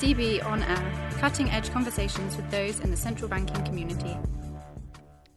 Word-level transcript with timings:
CB 0.00 0.44
On 0.44 0.62
Air, 0.62 1.10
cutting 1.18 1.48
edge 1.48 1.70
conversations 1.70 2.36
with 2.36 2.50
those 2.50 2.80
in 2.80 2.90
the 2.90 2.96
central 2.98 3.30
banking 3.30 3.64
community. 3.64 4.14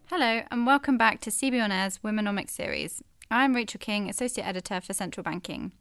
Hello, 0.08 0.42
and 0.51 0.65
welcome 0.65 0.97
back 0.97 1.21
to 1.21 1.29
CB 1.29 1.63
On 1.63 1.71
Air's 1.71 1.99
Womenomics 1.99 2.49
series. 2.49 3.01
I'm 3.31 3.56
Rachel 3.56 3.79
King, 3.79 4.10
Associate 4.10 4.46
Editor 4.46 4.81
for 4.81 4.92
Central 4.94 5.24
Banking. 5.24 5.72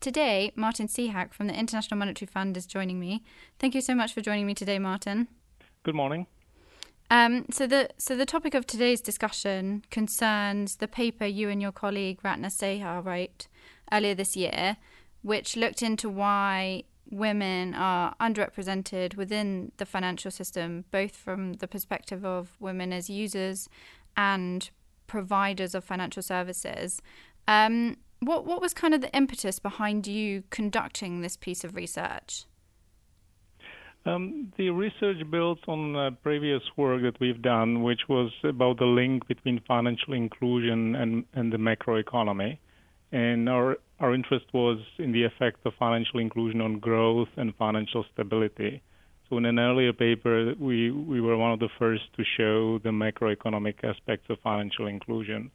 Today, 0.00 0.52
Martin 0.56 0.88
Cihak 0.88 1.34
from 1.34 1.48
the 1.48 1.54
International 1.54 1.98
Monetary 1.98 2.26
Fund 2.26 2.56
is 2.56 2.64
joining 2.64 2.98
me. 2.98 3.22
Thank 3.58 3.74
you 3.74 3.82
so 3.82 3.94
much 3.94 4.14
for 4.14 4.22
joining 4.22 4.46
me 4.46 4.54
today, 4.54 4.78
Martin. 4.78 5.28
Good 5.82 5.94
morning. 5.94 6.26
Um, 7.10 7.44
so 7.50 7.66
the 7.66 7.90
so 7.98 8.16
the 8.16 8.24
topic 8.24 8.54
of 8.54 8.66
today's 8.66 9.02
discussion 9.02 9.84
concerns 9.90 10.76
the 10.76 10.88
paper 10.88 11.26
you 11.26 11.50
and 11.50 11.60
your 11.60 11.72
colleague 11.72 12.20
Ratna 12.24 12.48
Sahay 12.48 13.04
wrote 13.04 13.48
earlier 13.92 14.14
this 14.14 14.34
year, 14.34 14.78
which 15.20 15.58
looked 15.58 15.82
into 15.82 16.08
why 16.08 16.84
women 17.14 17.74
are 17.74 18.14
underrepresented 18.20 19.16
within 19.16 19.72
the 19.76 19.86
financial 19.86 20.30
system, 20.30 20.84
both 20.90 21.16
from 21.16 21.54
the 21.54 21.68
perspective 21.68 22.24
of 22.24 22.56
women 22.60 22.92
as 22.92 23.08
users 23.08 23.68
and 24.16 24.70
providers 25.06 25.74
of 25.74 25.84
financial 25.84 26.22
services. 26.22 27.00
Um, 27.46 27.96
what 28.20 28.46
what 28.46 28.60
was 28.60 28.72
kind 28.72 28.94
of 28.94 29.00
the 29.00 29.14
impetus 29.14 29.58
behind 29.58 30.06
you 30.06 30.44
conducting 30.50 31.20
this 31.20 31.36
piece 31.36 31.62
of 31.64 31.76
research? 31.76 32.46
Um, 34.06 34.52
the 34.58 34.70
research 34.70 35.18
builds 35.30 35.62
on 35.66 35.96
uh, 35.96 36.10
previous 36.22 36.62
work 36.76 37.02
that 37.02 37.18
we've 37.20 37.40
done, 37.40 37.82
which 37.82 38.02
was 38.08 38.30
about 38.42 38.78
the 38.78 38.84
link 38.84 39.26
between 39.26 39.60
financial 39.66 40.12
inclusion 40.12 40.94
and, 40.94 41.24
and 41.32 41.50
the 41.50 41.56
macroeconomy. 41.56 42.58
And 43.12 43.48
our 43.48 43.78
our 44.00 44.14
interest 44.14 44.46
was 44.52 44.78
in 44.98 45.12
the 45.12 45.24
effect 45.24 45.58
of 45.64 45.72
financial 45.78 46.20
inclusion 46.20 46.60
on 46.60 46.78
growth 46.78 47.28
and 47.36 47.54
financial 47.56 48.04
stability. 48.12 48.82
So 49.28 49.38
in 49.38 49.46
an 49.46 49.58
earlier 49.58 49.92
paper, 49.92 50.54
we, 50.58 50.90
we 50.90 51.20
were 51.20 51.36
one 51.36 51.52
of 51.52 51.60
the 51.60 51.70
first 51.78 52.02
to 52.16 52.24
show 52.36 52.78
the 52.78 52.90
macroeconomic 52.90 53.82
aspects 53.82 54.26
of 54.28 54.38
financial 54.40 54.86
inclusion. 54.86 55.50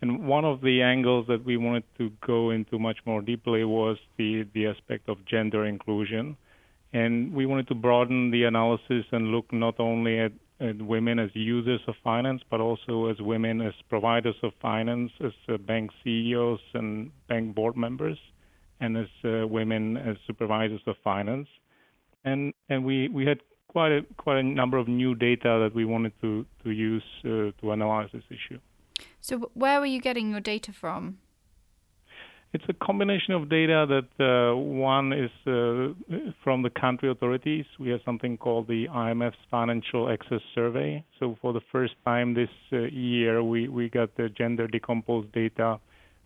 And 0.00 0.26
one 0.26 0.46
of 0.46 0.62
the 0.62 0.80
angles 0.82 1.26
that 1.28 1.44
we 1.44 1.56
wanted 1.56 1.84
to 1.98 2.10
go 2.26 2.50
into 2.50 2.78
much 2.78 2.98
more 3.04 3.20
deeply 3.20 3.64
was 3.64 3.98
the, 4.16 4.46
the 4.54 4.66
aspect 4.66 5.08
of 5.08 5.24
gender 5.26 5.66
inclusion. 5.66 6.36
And 6.92 7.34
we 7.34 7.44
wanted 7.44 7.68
to 7.68 7.74
broaden 7.74 8.30
the 8.30 8.44
analysis 8.44 9.04
and 9.12 9.28
look 9.28 9.52
not 9.52 9.78
only 9.78 10.18
at 10.18 10.32
women 10.60 11.18
as 11.18 11.30
users 11.34 11.80
of 11.86 11.94
finance, 12.04 12.42
but 12.50 12.60
also 12.60 13.06
as 13.06 13.20
women 13.20 13.60
as 13.60 13.72
providers 13.88 14.36
of 14.42 14.52
finance, 14.60 15.10
as 15.24 15.32
uh, 15.48 15.56
bank 15.56 15.90
CEOs 16.04 16.60
and 16.74 17.10
bank 17.28 17.54
board 17.54 17.76
members, 17.76 18.18
and 18.80 18.96
as 18.96 19.08
uh, 19.24 19.46
women 19.46 19.96
as 19.96 20.16
supervisors 20.26 20.82
of 20.86 20.96
finance. 21.02 21.48
And 22.24 22.52
and 22.68 22.84
we 22.84 23.08
we 23.08 23.24
had 23.26 23.40
quite 23.68 23.92
a 23.92 24.02
quite 24.16 24.38
a 24.38 24.42
number 24.42 24.76
of 24.76 24.88
new 24.88 25.14
data 25.14 25.58
that 25.62 25.72
we 25.74 25.84
wanted 25.84 26.12
to 26.20 26.44
to 26.64 26.70
use 26.70 27.04
uh, 27.24 27.52
to 27.60 27.72
analyze 27.72 28.10
this 28.12 28.24
issue. 28.28 28.60
So 29.20 29.50
where 29.54 29.80
were 29.80 29.86
you 29.86 30.00
getting 30.00 30.30
your 30.30 30.40
data 30.40 30.72
from? 30.72 31.18
It's 32.52 32.64
a 32.68 32.72
combination 32.72 33.34
of 33.34 33.48
data 33.48 33.86
that 33.88 34.24
uh, 34.24 34.56
one 34.56 35.12
is 35.12 35.30
uh, 35.46 35.94
from 36.42 36.62
the 36.62 36.70
country 36.70 37.08
authorities. 37.08 37.64
We 37.78 37.90
have 37.90 38.00
something 38.04 38.36
called 38.36 38.66
the 38.66 38.88
IMF's 38.88 39.36
Financial 39.52 40.10
Access 40.10 40.40
Survey. 40.52 41.04
So 41.20 41.38
for 41.40 41.52
the 41.52 41.60
first 41.70 41.94
time 42.04 42.34
this 42.34 42.48
uh, 42.72 42.78
year, 42.90 43.44
we, 43.44 43.68
we 43.68 43.88
got 43.88 44.16
the 44.16 44.28
gender 44.30 44.66
decomposed 44.66 45.30
data 45.30 45.78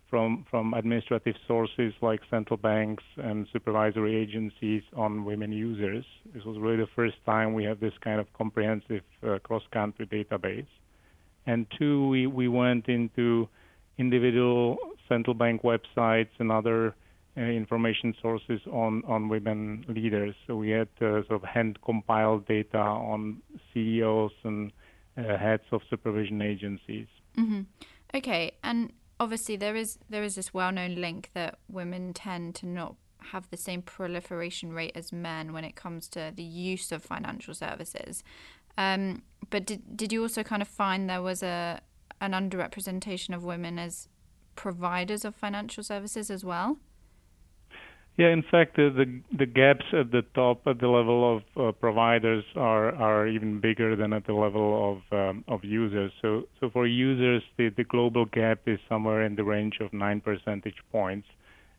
from 0.09 0.45
from 0.49 0.73
administrative 0.73 1.35
sources 1.47 1.93
like 2.01 2.21
central 2.29 2.57
banks 2.57 3.03
and 3.17 3.47
supervisory 3.51 4.15
agencies 4.15 4.83
on 4.95 5.25
women 5.25 5.51
users. 5.51 6.05
This 6.33 6.43
was 6.43 6.57
really 6.57 6.77
the 6.77 6.89
first 6.95 7.15
time 7.25 7.53
we 7.53 7.63
have 7.65 7.79
this 7.79 7.93
kind 8.03 8.19
of 8.19 8.31
comprehensive 8.33 9.01
cross-country 9.43 10.07
database. 10.07 10.67
And 11.47 11.67
two, 11.77 12.07
we, 12.07 12.27
we 12.27 12.47
went 12.47 12.87
into 12.87 13.47
individual 13.97 14.77
central 15.07 15.33
bank 15.33 15.61
websites 15.63 16.29
and 16.39 16.51
other 16.51 16.95
uh, 17.37 17.41
information 17.41 18.13
sources 18.21 18.61
on, 18.71 19.03
on 19.07 19.29
women 19.29 19.85
leaders. 19.87 20.35
So 20.47 20.55
we 20.55 20.69
had 20.69 20.87
uh, 21.01 21.23
sort 21.27 21.31
of 21.31 21.43
hand 21.43 21.79
compiled 21.83 22.47
data 22.47 22.77
on 22.77 23.41
CEOs 23.73 24.31
and 24.43 24.71
uh, 25.17 25.37
heads 25.37 25.63
of 25.71 25.81
supervision 25.89 26.41
agencies. 26.41 27.07
Mm-hmm. 27.37 27.61
Okay, 28.13 28.53
and 28.63 28.93
obviously 29.19 29.55
there 29.55 29.75
is 29.75 29.97
there 30.09 30.23
is 30.23 30.35
this 30.35 30.53
well 30.53 30.71
known 30.71 30.95
link 30.95 31.31
that 31.33 31.59
women 31.69 32.13
tend 32.13 32.55
to 32.55 32.65
not 32.65 32.95
have 33.31 33.49
the 33.49 33.57
same 33.57 33.81
proliferation 33.81 34.71
rate 34.73 34.91
as 34.95 35.11
men 35.11 35.51
when 35.51 35.63
it 35.63 35.75
comes 35.75 36.07
to 36.09 36.31
the 36.35 36.43
use 36.43 36.91
of 36.91 37.03
financial 37.03 37.53
services. 37.53 38.23
Um, 38.77 39.23
but 39.49 39.65
did 39.65 39.97
did 39.97 40.13
you 40.13 40.21
also 40.21 40.43
kind 40.43 40.61
of 40.61 40.67
find 40.67 41.09
there 41.09 41.21
was 41.21 41.43
a 41.43 41.81
an 42.21 42.31
underrepresentation 42.31 43.35
of 43.35 43.43
women 43.43 43.77
as 43.79 44.07
providers 44.55 45.25
of 45.25 45.35
financial 45.35 45.83
services 45.83 46.31
as 46.31 46.43
well? 46.43 46.77
Yeah, 48.17 48.29
in 48.29 48.43
fact, 48.49 48.77
the 48.77 48.89
the, 48.95 49.37
the 49.37 49.45
gaps 49.45 49.85
at 49.91 50.11
the 50.11 50.21
top, 50.33 50.65
at 50.67 50.79
the 50.79 50.87
level 50.87 51.37
of 51.37 51.43
uh, 51.57 51.71
providers, 51.73 52.45
are 52.55 52.95
are 52.95 53.27
even 53.27 53.59
bigger 53.59 53.97
than 53.97 54.13
at 54.13 54.25
the 54.25 54.33
level 54.33 55.01
of 55.11 55.19
um, 55.19 55.43
of 55.49 55.65
users. 55.65 56.13
So 56.21 56.43
so 56.61 56.69
for 56.69 56.87
users, 56.87 57.43
the 57.57 57.69
the 57.75 57.83
global 57.83 58.23
gap 58.25 58.59
is 58.67 58.79
somewhere 58.87 59.25
in 59.25 59.35
the 59.35 59.43
range 59.43 59.79
of 59.81 59.91
nine 59.91 60.21
percentage 60.21 60.81
points, 60.93 61.27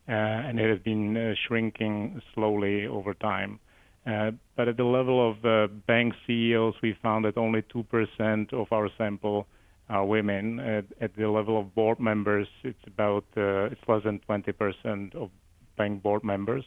uh, 0.08 0.12
and 0.12 0.60
it 0.60 0.68
has 0.68 0.78
been 0.80 1.16
uh, 1.16 1.34
shrinking 1.48 2.20
slowly 2.34 2.86
over 2.86 3.14
time. 3.14 3.58
Uh, 4.06 4.32
but 4.56 4.68
at 4.68 4.76
the 4.76 4.84
level 4.84 5.30
of 5.30 5.44
uh, 5.44 5.72
bank 5.86 6.12
CEOs, 6.26 6.74
we 6.82 6.94
found 7.02 7.24
that 7.24 7.38
only 7.38 7.62
two 7.72 7.84
percent 7.84 8.52
of 8.52 8.66
our 8.72 8.90
sample 8.98 9.46
are 9.88 10.04
women. 10.04 10.58
At, 10.60 10.84
at 11.00 11.16
the 11.16 11.28
level 11.28 11.60
of 11.60 11.74
board 11.74 12.00
members, 12.00 12.48
it's 12.64 12.86
about 12.86 13.24
uh, 13.36 13.70
it's 13.70 13.80
less 13.88 14.02
than 14.04 14.20
20% 14.28 15.14
of 15.14 15.30
bank 15.76 16.02
board 16.02 16.24
members, 16.24 16.64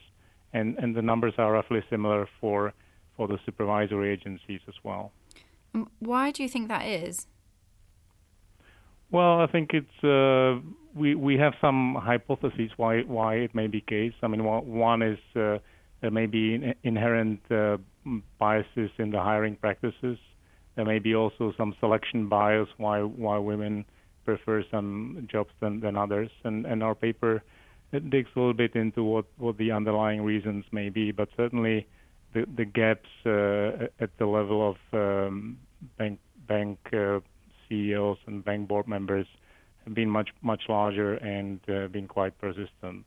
and 0.53 0.78
and 0.78 0.96
the 0.96 1.02
numbers 1.02 1.34
are 1.38 1.53
roughly 1.53 1.84
similar 1.90 2.28
for 2.40 2.74
for 3.18 3.28
the 3.28 3.38
supervisory 3.46 4.12
agencies 4.12 4.62
as 4.68 4.75
well. 4.84 5.12
Um, 5.74 5.90
why 6.00 6.31
do 6.31 6.44
you 6.44 6.50
think 6.50 6.68
that 6.69 6.85
is? 6.85 7.28
Well, 9.12 9.41
I 9.41 9.47
think 9.47 9.72
it's 9.74 10.03
uh, 10.03 10.62
we 10.96 11.16
we 11.16 11.38
have 11.38 11.53
some 11.59 11.96
hypotheses 11.96 12.72
why 12.78 13.02
why 13.02 13.35
it 13.35 13.53
may 13.53 13.68
be 13.68 13.81
case. 13.81 14.13
I 14.22 14.28
mean, 14.28 14.44
one 14.44 15.02
is 15.02 15.19
uh, 15.35 15.58
there 16.02 16.12
may 16.12 16.28
be 16.28 16.74
inherent 16.84 17.41
uh, 17.52 17.78
biases 18.38 18.91
in 18.97 19.12
the 19.12 19.19
hiring 19.19 19.56
practices 19.56 20.18
there 20.79 20.85
may 20.85 21.00
be 21.00 21.13
also 21.13 21.53
some 21.57 21.75
selection 21.81 22.29
bias 22.29 22.69
why 22.78 23.01
why 23.01 23.38
women 23.38 23.84
prefer 24.23 24.63
some 24.72 25.28
jobs 25.29 25.50
than, 25.59 25.81
than 25.81 25.97
others. 25.97 26.29
And, 26.45 26.66
and 26.66 26.81
our 26.81 26.95
paper 26.95 27.44
digs 27.91 28.29
a 28.34 28.40
little 28.40 28.53
bit 28.53 28.78
into 28.78 29.03
what, 29.03 29.25
what 29.38 29.57
the 29.57 29.73
underlying 29.73 30.22
reasons 30.22 30.63
may 30.72 30.88
be, 30.88 31.12
but 31.12 31.28
certainly 31.35 31.85
the, 32.34 32.45
the 32.56 32.63
gaps 32.63 33.09
uh, 33.25 33.88
at 34.00 34.17
the 34.19 34.25
level 34.25 34.69
of 34.69 34.78
um, 34.94 35.57
bank 35.97 36.17
bank 36.47 36.79
uh, 36.94 37.19
CEOs 37.67 38.19
and 38.25 38.46
bank 38.46 38.69
board 38.69 38.88
members 38.88 39.28
have 39.84 39.94
been 39.94 40.09
much 40.09 40.29
much 40.41 40.63
larger 40.69 41.16
and 41.16 41.59
uh, 41.67 41.90
been 41.90 42.07
quite 42.07 42.40
persistent. 42.40 43.06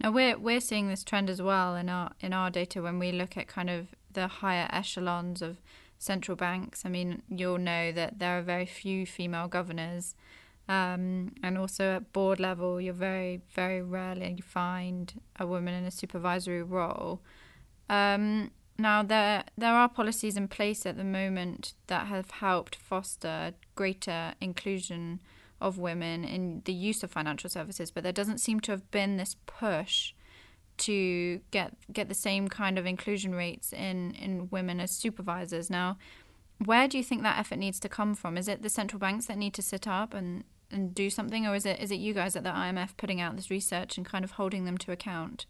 Now 0.00 0.10
we're 0.10 0.36
we're 0.36 0.60
seeing 0.60 0.88
this 0.88 1.04
trend 1.04 1.30
as 1.30 1.40
well 1.40 1.76
in 1.76 1.88
our 1.88 2.10
in 2.18 2.32
our 2.32 2.50
data 2.50 2.82
when 2.82 2.98
we 2.98 3.12
look 3.12 3.36
at 3.36 3.46
kind 3.46 3.70
of 3.70 3.86
the 4.14 4.26
higher 4.26 4.68
echelons 4.72 5.42
of 5.42 5.58
central 5.98 6.36
banks. 6.36 6.84
I 6.84 6.88
mean, 6.88 7.22
you'll 7.28 7.58
know 7.58 7.92
that 7.92 8.18
there 8.18 8.38
are 8.38 8.42
very 8.42 8.66
few 8.66 9.06
female 9.06 9.48
governors. 9.48 10.14
Um, 10.68 11.32
and 11.42 11.56
also 11.56 11.96
at 11.96 12.12
board 12.12 12.38
level, 12.38 12.80
you're 12.80 12.92
very, 12.92 13.40
very 13.54 13.80
rarely 13.80 14.38
find 14.42 15.20
a 15.38 15.46
woman 15.46 15.74
in 15.74 15.84
a 15.84 15.90
supervisory 15.90 16.62
role. 16.62 17.22
Um, 17.88 18.50
now, 18.78 19.02
there 19.02 19.44
there 19.56 19.74
are 19.74 19.88
policies 19.88 20.36
in 20.36 20.46
place 20.46 20.86
at 20.86 20.96
the 20.96 21.04
moment 21.04 21.72
that 21.88 22.06
have 22.06 22.30
helped 22.30 22.76
foster 22.76 23.54
greater 23.74 24.34
inclusion 24.40 25.20
of 25.60 25.78
women 25.78 26.22
in 26.22 26.62
the 26.64 26.72
use 26.72 27.02
of 27.02 27.10
financial 27.10 27.50
services, 27.50 27.90
but 27.90 28.04
there 28.04 28.12
doesn't 28.12 28.38
seem 28.38 28.60
to 28.60 28.70
have 28.70 28.88
been 28.90 29.16
this 29.16 29.36
push 29.46 30.12
to 30.78 31.40
get 31.50 31.74
get 31.92 32.08
the 32.08 32.14
same 32.14 32.48
kind 32.48 32.78
of 32.78 32.86
inclusion 32.86 33.34
rates 33.34 33.72
in 33.72 34.12
in 34.12 34.48
women 34.50 34.80
as 34.80 34.90
supervisors. 34.90 35.70
Now, 35.70 35.98
where 36.64 36.88
do 36.88 36.98
you 36.98 37.04
think 37.04 37.22
that 37.22 37.38
effort 37.38 37.58
needs 37.58 37.80
to 37.80 37.88
come 37.88 38.14
from? 38.14 38.36
Is 38.36 38.48
it 38.48 38.62
the 38.62 38.68
central 38.68 38.98
banks 38.98 39.26
that 39.26 39.38
need 39.38 39.54
to 39.54 39.62
sit 39.62 39.86
up 39.86 40.14
and 40.14 40.44
and 40.70 40.94
do 40.94 41.08
something, 41.08 41.46
or 41.46 41.54
is 41.54 41.66
it 41.66 41.80
is 41.80 41.90
it 41.90 41.96
you 41.96 42.14
guys 42.14 42.36
at 42.36 42.44
the 42.44 42.50
IMF 42.50 42.96
putting 42.96 43.20
out 43.20 43.36
this 43.36 43.50
research 43.50 43.96
and 43.96 44.06
kind 44.06 44.24
of 44.24 44.32
holding 44.32 44.64
them 44.64 44.78
to 44.78 44.92
account? 44.92 45.46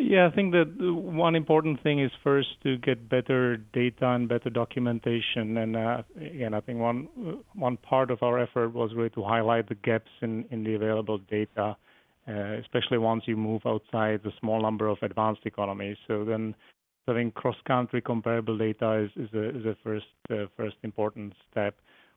Yeah, 0.00 0.28
I 0.28 0.30
think 0.30 0.52
that 0.52 0.76
one 0.78 1.34
important 1.34 1.82
thing 1.82 2.00
is 2.00 2.12
first 2.22 2.48
to 2.62 2.78
get 2.78 3.08
better 3.08 3.56
data 3.56 4.06
and 4.06 4.28
better 4.28 4.48
documentation. 4.48 5.56
And 5.56 5.76
uh, 5.76 6.02
again, 6.16 6.54
I 6.54 6.60
think 6.60 6.78
one 6.78 7.08
one 7.54 7.76
part 7.78 8.12
of 8.12 8.22
our 8.22 8.38
effort 8.38 8.72
was 8.72 8.94
really 8.94 9.10
to 9.10 9.24
highlight 9.24 9.68
the 9.68 9.74
gaps 9.74 10.10
in, 10.22 10.44
in 10.52 10.62
the 10.62 10.74
available 10.74 11.18
data 11.18 11.76
especially 12.28 12.98
once 12.98 13.24
you 13.26 13.36
move 13.36 13.62
outside 13.64 14.20
the 14.22 14.32
small 14.40 14.62
number 14.62 14.88
of 14.88 14.98
advanced 15.02 15.42
economies. 15.46 15.96
So 16.06 16.24
then 16.24 16.54
having 17.06 17.30
cross-country 17.32 18.02
comparable 18.02 18.58
data 18.58 19.08
is, 19.16 19.28
a, 19.32 19.48
uh, 20.30 20.46
first 20.56 20.76
important 20.82 21.32
step. 21.50 21.74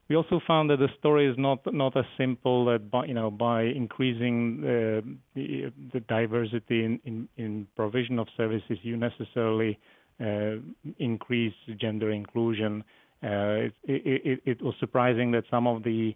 We 0.09 0.17
also 0.17 0.41
found 0.45 0.69
that 0.69 0.79
the 0.79 0.89
story 0.99 1.25
is 1.25 1.37
not 1.37 1.59
not 1.73 1.95
as 1.95 2.03
simple 2.17 2.65
that 2.65 2.91
by 2.91 3.05
you 3.05 3.13
know 3.13 3.31
by 3.31 3.63
increasing 3.63 4.61
uh, 4.61 5.01
the, 5.35 5.99
diversity 6.09 6.99
in, 7.37 7.67
provision 7.77 8.19
of 8.19 8.27
services, 8.35 8.77
you 8.81 8.97
necessarily 8.97 9.79
uh, 10.19 10.55
increase 10.99 11.53
gender 11.79 12.11
inclusion. 12.11 12.83
Uh, 13.23 13.71
it, 13.83 14.61
was 14.61 14.73
surprising 14.81 15.31
that 15.31 15.45
some 15.49 15.65
of 15.65 15.83
the 15.83 16.13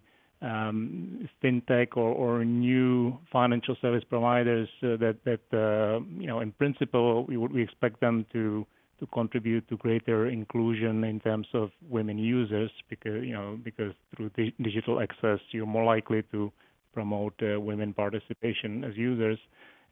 fintech 1.42 1.96
or, 1.96 2.44
new 2.44 3.16
financial 3.32 3.76
service 3.80 4.04
providers 4.08 4.68
uh, 4.82 4.96
that 4.96 5.16
that 5.24 5.40
uh, 5.56 6.00
you 6.18 6.26
know 6.26 6.40
in 6.40 6.52
principle 6.52 7.24
we 7.24 7.62
expect 7.62 8.00
them 8.00 8.24
to 8.32 8.66
to 8.98 9.06
contribute 9.08 9.68
to 9.68 9.76
greater 9.76 10.26
inclusion 10.26 11.04
in 11.04 11.20
terms 11.20 11.46
of 11.52 11.70
women 11.88 12.18
users 12.18 12.70
because 12.88 13.24
you 13.24 13.32
know 13.32 13.58
because 13.62 13.92
through 14.14 14.30
di- 14.30 14.54
digital 14.62 15.00
access 15.00 15.40
you're 15.50 15.66
more 15.66 15.84
likely 15.84 16.22
to 16.30 16.52
promote 16.92 17.34
uh, 17.42 17.60
women 17.60 17.92
participation 17.92 18.84
as 18.84 18.96
users. 18.96 19.38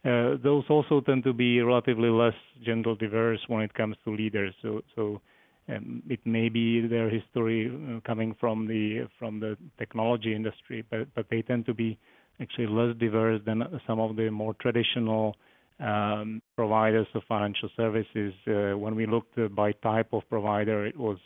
Those 0.04 0.64
also 0.68 1.00
tend 1.00 1.24
to 1.24 1.32
be 1.32 1.60
relatively 1.62 2.10
less 2.10 2.34
gender 2.62 2.94
diverse 2.94 3.40
when 3.48 3.62
it 3.62 3.72
comes 3.74 3.96
to 4.04 4.14
leaders. 4.14 4.54
So 4.62 4.82
so 4.94 5.02
um, 5.02 5.20
it 5.69 6.20
may 6.25 6.49
be 6.49 6.87
their 6.87 7.08
history 7.08 7.70
uh, 7.70 8.00
coming 8.06 8.34
from 8.38 8.66
the 8.66 9.08
from 9.19 9.40
the 9.40 9.56
technology 9.78 10.34
industry, 10.34 10.84
but 10.90 11.26
they 11.31 11.43
tend 11.43 11.66
to 11.66 11.75
be 11.75 11.99
actually 12.40 12.66
less 12.66 12.96
diverse 12.96 13.40
than 13.46 13.62
some 13.87 14.00
of 14.00 14.16
the 14.16 14.31
more 14.31 14.55
traditional 14.55 15.37
um, 15.81 16.43
providers 16.56 17.06
of 17.14 17.22
financial 17.28 17.69
services. 17.76 18.34
Uh, 18.46 18.76
when 18.76 18.94
we 18.94 19.06
looked 19.06 19.38
uh, 19.38 19.49
by 19.49 19.72
type 19.72 20.12
of 20.12 20.22
provider, 20.28 20.87
it 20.87 20.96
was 20.96 21.19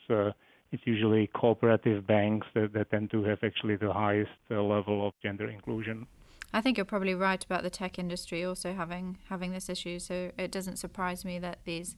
it's 0.70 0.82
usually 0.84 1.26
cooperative 1.28 2.06
banks 2.06 2.46
that, 2.54 2.90
tend 2.90 3.10
to 3.10 3.24
have 3.24 3.38
actually 3.42 3.76
the 3.76 3.92
highest 3.92 4.30
level 4.50 5.06
of 5.06 5.14
gender 5.22 5.48
inclusion. 5.48 6.06
I 6.52 6.60
think 6.60 6.78
you're 6.78 6.86
probably 6.86 7.14
right 7.14 7.42
about 7.44 7.62
the 7.62 7.70
tech 7.70 7.98
industry 7.98 8.44
also 8.44 8.72
having 8.72 9.18
having 9.28 9.52
this 9.52 9.68
issue. 9.68 9.98
So 9.98 10.32
it 10.38 10.50
doesn't 10.50 10.76
surprise 10.76 11.24
me 11.24 11.38
that 11.40 11.58
these 11.64 11.96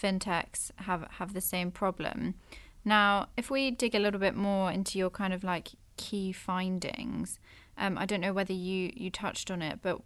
fintechs 0.00 0.70
have 0.76 1.06
have 1.18 1.34
the 1.34 1.40
same 1.40 1.70
problem. 1.70 2.34
Now, 2.84 3.28
if 3.36 3.50
we 3.50 3.70
dig 3.70 3.94
a 3.94 3.98
little 3.98 4.20
bit 4.20 4.34
more 4.34 4.70
into 4.70 4.98
your 4.98 5.10
kind 5.10 5.32
of 5.32 5.44
like 5.44 5.70
key 5.96 6.32
findings, 6.32 7.38
um, 7.76 7.98
I 7.98 8.06
don't 8.06 8.20
know 8.20 8.32
whether 8.32 8.54
you 8.54 8.92
you 8.94 9.10
touched 9.10 9.50
on 9.50 9.62
it, 9.62 9.80
but 9.82 10.00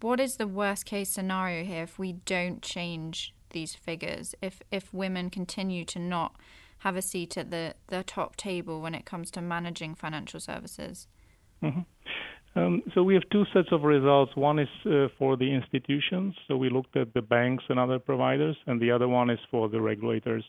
what 0.00 0.20
is 0.20 0.36
the 0.36 0.46
worst 0.46 0.84
case 0.84 1.08
scenario 1.08 1.64
here 1.64 1.84
if 1.84 1.98
we 1.98 2.12
don't 2.12 2.62
change 2.62 3.34
these 3.50 3.74
figures? 3.74 4.34
If 4.42 4.62
if 4.70 4.92
women 4.92 5.30
continue 5.30 5.84
to 5.86 5.98
not 5.98 6.36
have 6.78 6.96
a 6.96 7.02
seat 7.02 7.36
at 7.36 7.50
the, 7.50 7.74
the 7.88 8.02
top 8.04 8.36
table 8.36 8.80
when 8.80 8.94
it 8.94 9.04
comes 9.04 9.30
to 9.32 9.40
managing 9.40 9.94
financial 9.94 10.40
services? 10.40 11.08
Mm-hmm. 11.62 11.80
Um, 12.56 12.82
so 12.94 13.02
we 13.02 13.14
have 13.14 13.22
two 13.30 13.44
sets 13.52 13.68
of 13.72 13.82
results. 13.82 14.34
One 14.34 14.58
is 14.58 14.68
uh, 14.84 15.08
for 15.18 15.36
the 15.36 15.52
institutions, 15.52 16.34
so 16.46 16.56
we 16.56 16.70
looked 16.70 16.96
at 16.96 17.14
the 17.14 17.22
banks 17.22 17.64
and 17.68 17.78
other 17.78 17.98
providers, 17.98 18.56
and 18.66 18.80
the 18.80 18.90
other 18.90 19.06
one 19.06 19.30
is 19.30 19.38
for 19.50 19.68
the 19.68 19.80
regulators. 19.80 20.44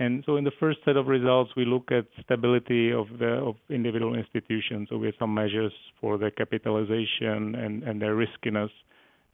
And 0.00 0.24
so 0.26 0.36
in 0.36 0.44
the 0.44 0.50
first 0.58 0.80
set 0.84 0.96
of 0.96 1.06
results, 1.06 1.52
we 1.56 1.64
look 1.64 1.92
at 1.92 2.06
stability 2.24 2.92
of 2.92 3.06
the 3.20 3.34
of 3.34 3.54
individual 3.70 4.16
institutions. 4.16 4.88
So 4.90 4.96
we 4.96 5.06
have 5.06 5.14
some 5.20 5.32
measures 5.32 5.72
for 6.00 6.18
their 6.18 6.32
capitalization 6.32 7.54
and, 7.54 7.84
and 7.84 8.02
their 8.02 8.16
riskiness, 8.16 8.72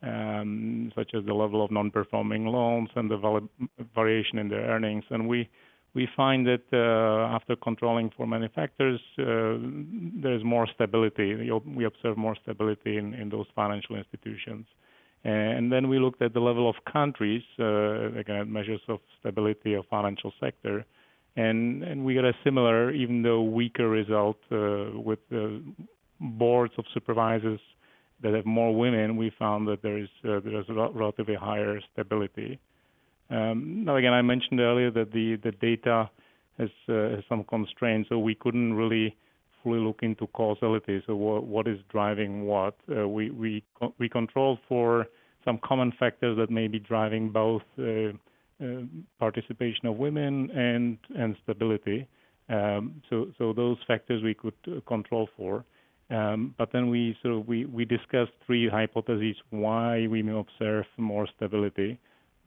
um, 0.03 0.93
such 0.95 1.15
as 1.15 1.25
the 1.25 1.33
level 1.33 1.65
of 1.65 1.71
non-performing 1.71 2.45
loans 2.47 2.91
and 2.95 3.11
the 3.11 3.49
variation 3.95 4.39
in 4.39 4.49
their 4.49 4.67
earnings. 4.67 5.05
And 5.09 5.27
we 5.27 5.49
we 5.95 6.09
find 6.17 6.47
that 6.47 6.63
uh, 6.73 7.35
after 7.35 7.57
controlling 7.57 8.11
for 8.17 8.27
many 8.27 8.49
factors, 8.49 9.01
uh, 9.19 9.59
there's 10.23 10.45
more 10.45 10.69
stability. 10.75 11.51
We 11.67 11.85
observe 11.85 12.17
more 12.17 12.37
stability 12.43 12.97
in, 12.97 13.29
those 13.31 13.47
financial 13.55 13.97
institutions. 13.97 14.67
And 15.25 15.71
then 15.71 15.89
we 15.89 15.99
looked 15.99 16.23
at 16.23 16.33
the 16.33 16.41
level 16.41 16.69
of 16.69 16.77
countries, 16.91 17.43
uh, 17.59 18.13
again, 18.13 18.51
measures 18.51 18.81
of 18.89 19.01
stability 19.19 19.75
of 19.75 19.85
financial 19.91 20.33
sector. 20.41 20.87
And, 21.37 22.05
we 22.05 22.15
got 22.15 22.25
a 22.25 22.35
similar, 22.45 22.91
even 22.93 23.23
though 23.23 23.43
weaker 23.43 23.89
result 23.89 24.39
with 24.51 25.19
the 25.29 25.63
boards 26.21 26.75
of 26.79 26.85
supervisors 26.95 27.61
that 28.23 28.35
have 28.35 28.47
more 28.47 28.75
women. 28.75 29.17
We 29.17 29.31
found 29.39 29.67
that 29.69 29.83
there 29.83 29.99
is 29.99 30.09
relatively 30.25 31.35
higher 31.35 31.81
stability. 31.93 32.59
Um, 33.31 33.85
now, 33.85 33.97
again, 33.97 34.13
I 34.13 34.23
mentioned 34.23 34.61
earlier 34.61 34.91
that 34.91 35.13
the 35.13 35.37
the 35.37 35.53
data 35.53 36.11
has, 36.59 36.71
uh, 36.89 37.17
has 37.17 37.25
some 37.29 37.45
constraints, 37.45 38.09
so 38.09 38.19
we 38.19 38.35
couldn't 38.35 38.75
really 38.75 39.17
fully 39.63 39.79
look 39.79 40.01
into 40.03 40.27
causality. 40.29 41.03
So 41.07 41.15
what, 41.17 41.45
what 41.45 41.69
is 41.69 41.79
driving 41.91 42.47
what? 42.47 42.75
Uh, 42.91 43.09
we 43.09 43.31
we 43.31 43.63
we 43.99 44.09
control 44.09 44.59
for 44.69 45.07
some 45.45 45.59
common 45.65 45.93
factors 45.99 46.37
that 46.37 46.51
may 46.51 46.69
be 46.69 46.79
driving 46.79 47.31
both 47.31 47.63
uh, 47.79 48.13
participation 49.19 49.87
of 49.87 49.97
women 49.97 50.51
and 50.51 50.99
and 51.17 51.37
stability. 51.43 52.07
Um, 52.49 53.03
so 53.09 53.29
so 53.39 53.53
those 53.53 53.79
factors 53.87 54.23
we 54.23 54.35
could 54.35 54.55
control 54.87 55.29
for. 55.37 55.65
Um, 56.11 56.57
but 56.59 56.73
then 56.73 56.91
we 56.91 57.17
sort 57.23 57.35
of 57.37 57.47
we, 57.47 57.67
we 57.67 57.85
discussed 57.85 58.33
three 58.45 58.69
hypotheses 58.69 59.37
why 59.51 60.09
we 60.09 60.23
may 60.23 60.37
observe 60.37 60.85
more 60.97 61.29
stability. 61.37 62.01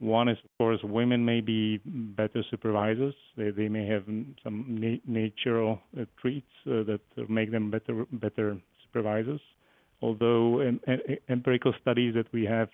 One 0.04 0.28
is, 0.28 0.36
of 0.44 0.50
course, 0.58 0.80
women 0.82 1.24
may 1.24 1.40
be 1.40 1.80
better 1.84 2.44
supervisors. 2.50 3.14
They, 3.38 3.50
they 3.50 3.68
may 3.68 3.86
have 3.86 4.04
some 4.42 4.66
na- 4.68 5.00
natural 5.06 5.80
uh, 5.98 6.04
traits 6.20 6.46
uh, 6.66 6.82
that 6.84 7.00
make 7.30 7.50
them 7.50 7.70
better 7.70 8.04
better 8.12 8.58
supervisors. 8.84 9.40
Although 10.02 10.60
em- 10.60 10.80
em- 10.86 11.00
empirical 11.30 11.72
studies 11.80 12.12
that 12.16 12.30
we 12.34 12.44
have 12.44 12.68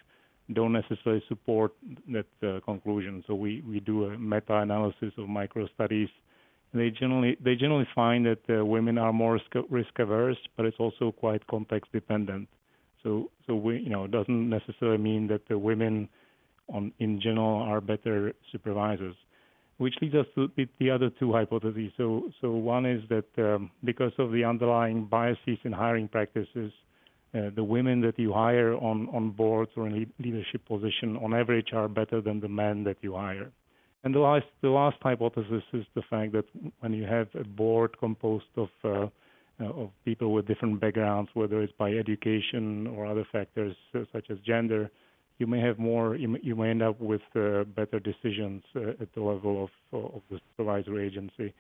don't 0.55 0.73
necessarily 0.73 1.23
support 1.29 1.73
that 2.09 2.27
uh, 2.43 2.59
conclusion. 2.65 3.23
So 3.29 3.37
we, 3.37 3.63
we 3.65 3.79
do 3.79 4.07
a 4.07 4.19
meta-analysis 4.19 5.13
of 5.17 5.29
micro 5.29 5.69
studies. 5.69 6.09
They 6.75 6.91
generally 6.91 7.37
they 7.45 7.55
generally 7.55 7.87
find 7.95 8.27
that 8.27 8.43
uh, 8.49 8.65
women 8.65 8.99
are 8.99 9.13
more 9.13 9.39
risk 9.69 9.99
averse, 10.01 10.39
but 10.57 10.67
it's 10.67 10.81
also 10.81 11.13
quite 11.13 11.47
context 11.47 11.93
dependent. 11.93 12.49
So 13.05 13.31
so 13.47 13.55
we 13.55 13.79
you 13.79 13.91
know 13.91 14.05
it 14.07 14.11
doesn't 14.11 14.51
necessarily 14.51 14.99
mean 14.99 15.29
that 15.29 15.47
the 15.49 15.57
women 15.57 16.09
on, 16.73 16.93
in 16.99 17.21
general 17.21 17.63
are 17.63 17.81
better 17.81 18.33
supervisors, 18.53 19.17
which 19.79 19.95
leads 20.01 20.15
us 20.15 20.27
to 20.35 20.49
the 20.79 20.91
other 20.91 21.11
two 21.19 21.33
hypotheses. 21.33 21.91
So, 21.97 22.31
so 22.41 22.53
one 22.53 22.87
is 22.87 23.03
that 23.09 23.27
um, 23.39 23.71
because 23.85 24.13
of 24.19 24.33
the 24.33 24.45
underlying 24.45 25.07
biases 25.07 25.59
in 25.65 25.73
hiring 25.73 26.09
practices, 26.09 26.73
uh, 27.33 27.51
the 27.55 27.65
women 27.65 28.01
that 28.01 28.19
you 28.19 28.33
hire 28.33 28.75
on, 28.75 29.09
on 29.13 29.31
boards 29.31 29.71
or 29.77 29.87
in 29.87 30.13
leadership 30.19 30.65
position 30.67 31.17
on 31.19 31.33
average 31.33 31.69
are 31.73 31.89
better 31.89 32.21
than 32.21 32.41
the 32.41 32.49
men 32.49 32.85
that 32.85 32.97
you 33.03 33.15
hire. 33.15 33.51
And 34.03 34.15
the 34.15 34.19
last, 34.19 34.47
the 34.63 34.71
last 34.71 34.97
hypothesis 35.03 35.63
is 35.73 35.85
the 35.95 36.03
fact 36.11 36.33
that 36.33 36.47
when 36.81 36.93
you 36.93 37.05
have 37.05 37.29
a 37.35 37.45
board 37.45 37.97
composed 37.99 38.47
of 38.57 38.69
uh, 38.85 39.07
uh, 39.61 39.67
of 39.67 39.91
people 40.07 40.33
with 40.33 40.47
different 40.47 40.81
backgrounds, 40.81 41.31
whether 41.35 41.61
it's 41.61 41.73
by 41.79 41.93
education 41.93 42.87
or 42.87 43.05
other 43.05 43.27
factors 43.31 43.77
uh, 43.95 43.99
such 44.11 44.31
as 44.31 44.39
gender, 44.39 44.91
you 45.41 45.47
may 45.47 45.61
have 45.61 45.79
more, 45.79 46.17
you 46.17 46.55
may, 46.55 46.71
end 46.71 46.83
up 46.83 47.01
with 47.01 47.23
uh, 47.35 47.65
better 47.65 47.99
decisions 47.99 48.63
uh, 48.77 48.91
at 49.01 49.13
the 49.15 49.23
level 49.23 49.65
of, 49.65 49.71
of 50.15 50.21
the 50.31 50.39
supervisory 50.51 51.07
agency. 51.07 51.53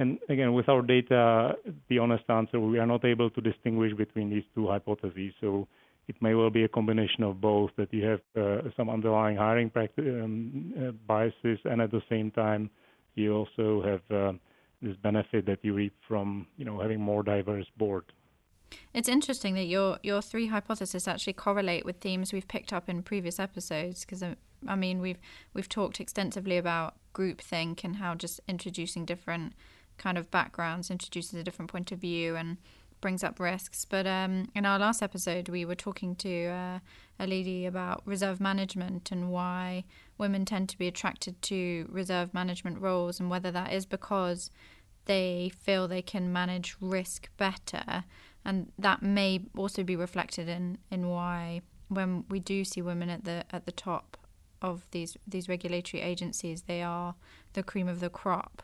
And 0.00 0.18
again, 0.28 0.52
with 0.52 0.68
our 0.68 0.82
data, 0.82 1.52
the 1.88 1.98
honest 2.00 2.24
answer, 2.28 2.58
we 2.58 2.78
are 2.80 2.86
not 2.86 3.04
able 3.04 3.30
to 3.30 3.40
distinguish 3.40 3.92
between 3.96 4.28
these 4.28 4.42
two 4.54 4.66
hypotheses. 4.66 5.32
So 5.40 5.68
it 6.08 6.16
may 6.20 6.34
well 6.34 6.50
be 6.50 6.64
a 6.64 6.68
combination 6.68 7.22
of 7.22 7.40
both, 7.40 7.70
that 7.76 7.94
you 7.94 8.04
have 8.04 8.20
uh, 8.36 8.70
some 8.76 8.90
underlying 8.90 9.36
hiring 9.36 9.70
practice, 9.70 10.04
um, 10.06 10.98
biases, 11.06 11.58
and 11.64 11.80
at 11.80 11.92
the 11.92 12.02
same 12.08 12.32
time, 12.32 12.70
you 13.14 13.34
also 13.34 13.82
have 13.82 14.36
this 14.82 14.96
benefit 15.02 15.46
that 15.46 15.58
you 15.62 15.74
reap 15.74 15.94
from, 16.06 16.46
you 16.56 16.64
know, 16.64 16.80
having 16.80 17.00
more 17.00 17.22
diverse 17.22 17.66
board. 17.76 18.04
It's 18.94 19.08
interesting 19.08 19.54
that 19.54 19.64
your 19.64 19.98
your 20.02 20.22
three 20.22 20.46
hypotheses 20.46 21.08
actually 21.08 21.34
correlate 21.34 21.84
with 21.84 21.96
themes 22.00 22.32
we've 22.32 22.48
picked 22.48 22.72
up 22.72 22.88
in 22.88 23.02
previous 23.02 23.38
episodes 23.38 24.04
because 24.04 24.22
uh, 24.22 24.34
I 24.66 24.76
mean 24.76 25.00
we've 25.00 25.18
we've 25.54 25.68
talked 25.68 26.00
extensively 26.00 26.56
about 26.56 26.94
groupthink 27.14 27.84
and 27.84 27.96
how 27.96 28.14
just 28.14 28.40
introducing 28.48 29.04
different 29.04 29.54
kind 29.96 30.16
of 30.16 30.30
backgrounds 30.30 30.90
introduces 30.90 31.34
a 31.34 31.44
different 31.44 31.70
point 31.70 31.92
of 31.92 31.98
view 31.98 32.36
and 32.36 32.56
brings 33.00 33.22
up 33.22 33.38
risks. 33.38 33.84
But 33.84 34.06
um, 34.06 34.50
in 34.54 34.66
our 34.66 34.78
last 34.78 35.02
episode, 35.02 35.48
we 35.48 35.64
were 35.64 35.74
talking 35.74 36.16
to 36.16 36.46
uh, 36.46 36.78
a 37.18 37.26
lady 37.26 37.66
about 37.66 38.02
reserve 38.04 38.40
management 38.40 39.12
and 39.12 39.30
why 39.30 39.84
women 40.16 40.44
tend 40.44 40.68
to 40.70 40.78
be 40.78 40.88
attracted 40.88 41.40
to 41.42 41.86
reserve 41.90 42.34
management 42.34 42.80
roles 42.80 43.20
and 43.20 43.30
whether 43.30 43.50
that 43.50 43.72
is 43.72 43.86
because 43.86 44.50
they 45.04 45.50
feel 45.60 45.88
they 45.88 46.02
can 46.02 46.32
manage 46.32 46.76
risk 46.80 47.28
better 47.36 48.04
and 48.44 48.72
that 48.78 49.02
may 49.02 49.40
also 49.56 49.82
be 49.82 49.96
reflected 49.96 50.48
in 50.48 50.78
in 50.90 51.08
why 51.08 51.62
when 51.88 52.24
we 52.28 52.40
do 52.40 52.64
see 52.64 52.82
women 52.82 53.08
at 53.08 53.24
the 53.24 53.44
at 53.50 53.66
the 53.66 53.72
top 53.72 54.16
of 54.60 54.86
these 54.90 55.16
these 55.26 55.48
regulatory 55.48 56.02
agencies, 56.02 56.62
they 56.62 56.82
are 56.82 57.14
the 57.52 57.62
cream 57.62 57.88
of 57.88 58.00
the 58.00 58.10
crop. 58.10 58.62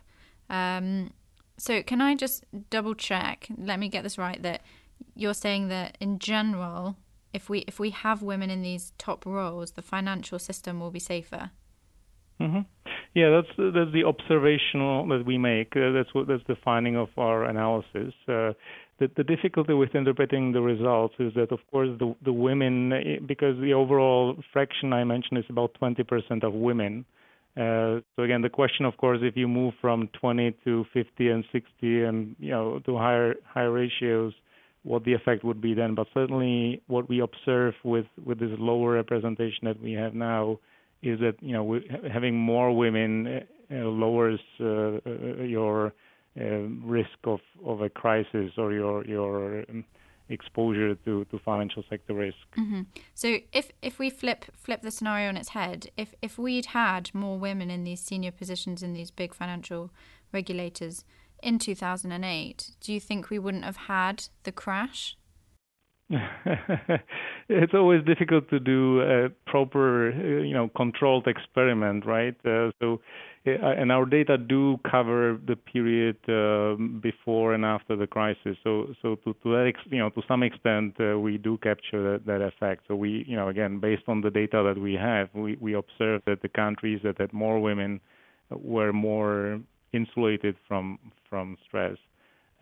Um, 0.50 1.12
so 1.56 1.82
can 1.82 2.00
I 2.00 2.14
just 2.14 2.44
double 2.70 2.94
check? 2.94 3.48
Let 3.56 3.78
me 3.78 3.88
get 3.88 4.02
this 4.02 4.18
right. 4.18 4.42
That 4.42 4.62
you're 5.14 5.34
saying 5.34 5.68
that 5.68 5.96
in 6.00 6.18
general, 6.18 6.96
if 7.32 7.48
we 7.48 7.60
if 7.60 7.78
we 7.78 7.90
have 7.90 8.22
women 8.22 8.50
in 8.50 8.62
these 8.62 8.92
top 8.98 9.24
roles, 9.24 9.72
the 9.72 9.82
financial 9.82 10.38
system 10.38 10.80
will 10.80 10.90
be 10.90 11.00
safer. 11.00 11.50
Mm-hmm. 12.40 12.60
Yeah, 13.14 13.30
that's 13.30 13.48
that's 13.56 13.92
the 13.92 14.04
observational 14.04 15.06
that 15.08 15.24
we 15.24 15.38
make. 15.38 15.76
Uh, 15.76 15.92
that's 15.92 16.12
what 16.14 16.26
that's 16.26 16.42
the 16.48 16.56
finding 16.64 16.96
of 16.96 17.08
our 17.16 17.44
analysis. 17.44 18.12
Uh, 18.28 18.52
the, 18.98 19.10
the 19.16 19.24
difficulty 19.24 19.74
with 19.74 19.94
interpreting 19.94 20.52
the 20.52 20.60
results 20.60 21.14
is 21.18 21.34
that, 21.34 21.50
of 21.52 21.58
course, 21.70 21.90
the 21.98 22.14
the 22.24 22.32
women, 22.32 23.24
because 23.26 23.58
the 23.60 23.72
overall 23.72 24.36
fraction 24.52 24.92
I 24.92 25.04
mentioned 25.04 25.38
is 25.38 25.44
about 25.48 25.76
20% 25.80 26.44
of 26.44 26.52
women. 26.52 27.04
Uh, 27.56 28.00
so 28.16 28.22
again, 28.22 28.42
the 28.42 28.48
question, 28.48 28.84
of 28.84 28.96
course, 28.96 29.20
if 29.22 29.36
you 29.36 29.46
move 29.46 29.74
from 29.80 30.08
20 30.20 30.56
to 30.64 30.84
50 30.92 31.28
and 31.28 31.44
60 31.52 32.02
and 32.04 32.36
you 32.38 32.50
know 32.50 32.80
to 32.86 32.96
higher 32.96 33.34
higher 33.46 33.70
ratios, 33.70 34.32
what 34.82 35.04
the 35.04 35.14
effect 35.14 35.44
would 35.44 35.60
be 35.60 35.74
then. 35.74 35.94
But 35.94 36.08
certainly, 36.14 36.82
what 36.86 37.08
we 37.08 37.20
observe 37.20 37.74
with 37.84 38.06
with 38.24 38.38
this 38.38 38.50
lower 38.58 38.92
representation 38.92 39.64
that 39.64 39.80
we 39.80 39.92
have 39.92 40.14
now 40.14 40.58
is 41.02 41.20
that 41.20 41.36
you 41.40 41.52
know 41.52 41.80
having 42.12 42.36
more 42.36 42.76
women 42.76 43.42
uh, 43.70 43.74
lowers 43.74 44.40
uh, 44.60 44.64
uh, 44.64 45.42
your 45.42 45.92
risk 46.36 47.18
of 47.24 47.40
of 47.64 47.80
a 47.80 47.88
crisis 47.88 48.52
or 48.56 48.72
your 48.72 49.04
your 49.06 49.64
um, 49.70 49.84
exposure 50.28 50.94
to, 50.94 51.24
to 51.26 51.38
financial 51.38 51.84
sector 51.88 52.14
risk. 52.14 52.36
Mm-hmm. 52.56 52.82
So 53.14 53.38
if 53.52 53.70
if 53.82 53.98
we 53.98 54.10
flip 54.10 54.46
flip 54.54 54.82
the 54.82 54.90
scenario 54.90 55.28
on 55.28 55.36
its 55.36 55.50
head, 55.50 55.90
if 55.96 56.14
if 56.22 56.38
we'd 56.38 56.66
had 56.66 57.14
more 57.14 57.38
women 57.38 57.70
in 57.70 57.84
these 57.84 58.00
senior 58.00 58.32
positions 58.32 58.82
in 58.82 58.94
these 58.94 59.10
big 59.10 59.34
financial 59.34 59.90
regulators 60.32 61.04
in 61.42 61.58
2008, 61.58 62.70
do 62.80 62.92
you 62.92 63.00
think 63.00 63.28
we 63.28 63.38
wouldn't 63.38 63.64
have 63.64 63.76
had 63.76 64.28
the 64.44 64.52
crash 64.52 65.16
it's 67.48 67.72
always 67.72 68.04
difficult 68.04 68.48
to 68.50 68.60
do 68.60 69.00
a 69.00 69.30
proper, 69.46 70.10
you 70.44 70.52
know, 70.52 70.68
controlled 70.76 71.26
experiment, 71.26 72.04
right? 72.04 72.36
Uh, 72.44 72.70
so, 72.80 72.94
uh, 72.94 72.96
and 73.46 73.92
our 73.92 74.06
data 74.06 74.38
do 74.38 74.78
cover 74.90 75.38
the 75.46 75.56
period 75.56 76.16
uh, 76.28 76.76
before 77.00 77.52
and 77.54 77.64
after 77.64 77.94
the 77.94 78.06
crisis. 78.06 78.56
So, 78.64 78.94
so 79.02 79.16
to, 79.16 79.34
to 79.42 79.52
that, 79.52 79.66
ex- 79.68 79.86
you 79.90 79.98
know, 79.98 80.10
to 80.10 80.22
some 80.26 80.42
extent, 80.42 80.94
uh, 80.98 81.18
we 81.18 81.36
do 81.36 81.58
capture 81.58 82.12
that, 82.12 82.26
that 82.26 82.40
effect. 82.40 82.84
So 82.88 82.96
we, 82.96 83.24
you 83.28 83.36
know, 83.36 83.48
again, 83.48 83.80
based 83.80 84.04
on 84.08 84.22
the 84.22 84.30
data 84.30 84.62
that 84.66 84.80
we 84.80 84.94
have, 84.94 85.28
we 85.34 85.56
we 85.60 85.74
observe 85.74 86.22
that 86.26 86.40
the 86.42 86.48
countries 86.48 87.00
that 87.04 87.18
had 87.18 87.32
more 87.32 87.60
women 87.60 88.00
were 88.50 88.92
more 88.92 89.60
insulated 89.92 90.56
from 90.66 90.98
from 91.28 91.56
stress. 91.66 91.98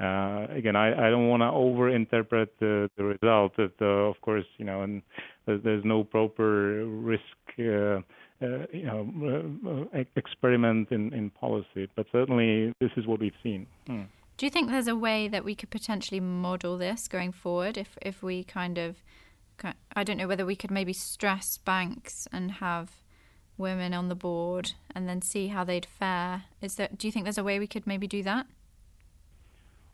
Uh, 0.01 0.47
again, 0.51 0.75
I, 0.75 1.07
I 1.07 1.11
don't 1.11 1.29
want 1.29 1.43
to 1.43 1.47
overinterpret 1.47 2.49
the, 2.59 2.91
the 2.97 3.05
result. 3.05 3.57
That, 3.57 3.73
uh, 3.81 4.11
of 4.11 4.21
course, 4.21 4.45
you 4.59 4.65
know, 4.65 4.83
and 4.83 5.03
there's 5.47 5.85
no 5.85 6.03
proper 6.03 6.85
risk, 6.87 7.23
uh, 7.61 7.63
uh, 7.63 8.01
you 8.73 8.85
know, 8.85 9.89
uh, 9.95 10.05
experiment 10.17 10.91
in, 10.91 11.13
in 11.13 11.31
policy. 11.31 11.89
But 11.95 12.07
certainly, 12.13 12.73
this 12.81 12.91
is 12.97 13.07
what 13.07 13.21
we've 13.21 13.33
seen. 13.43 13.67
Hmm. 13.87 14.03
Do 14.37 14.47
you 14.47 14.51
think 14.51 14.71
there's 14.71 14.89
a 14.89 14.97
way 14.97 15.29
that 15.29 15.45
we 15.45 15.55
could 15.55 15.71
potentially 15.71 16.21
model 16.21 16.77
this 16.77 17.07
going 17.09 17.33
forward? 17.33 17.77
If 17.77 17.97
if 18.03 18.23
we 18.23 18.45
kind 18.45 18.79
of, 18.79 18.97
I 19.95 20.05
don't 20.05 20.17
know 20.17 20.29
whether 20.29 20.47
we 20.47 20.57
could 20.57 20.71
maybe 20.71 20.93
stress 20.93 21.59
banks 21.59 22.27
and 22.33 22.53
have 22.53 22.91
women 23.59 23.95
on 23.95 24.09
the 24.09 24.15
board 24.15 24.73
and 24.95 25.09
then 25.09 25.23
see 25.23 25.49
how 25.49 25.65
they'd 25.65 25.87
fare. 25.87 26.45
Is 26.61 26.77
that? 26.77 26.99
Do 26.99 27.07
you 27.07 27.13
think 27.13 27.25
there's 27.25 27.39
a 27.39 27.45
way 27.45 27.59
we 27.59 27.67
could 27.67 27.87
maybe 27.87 28.07
do 28.07 28.23
that? 28.23 28.47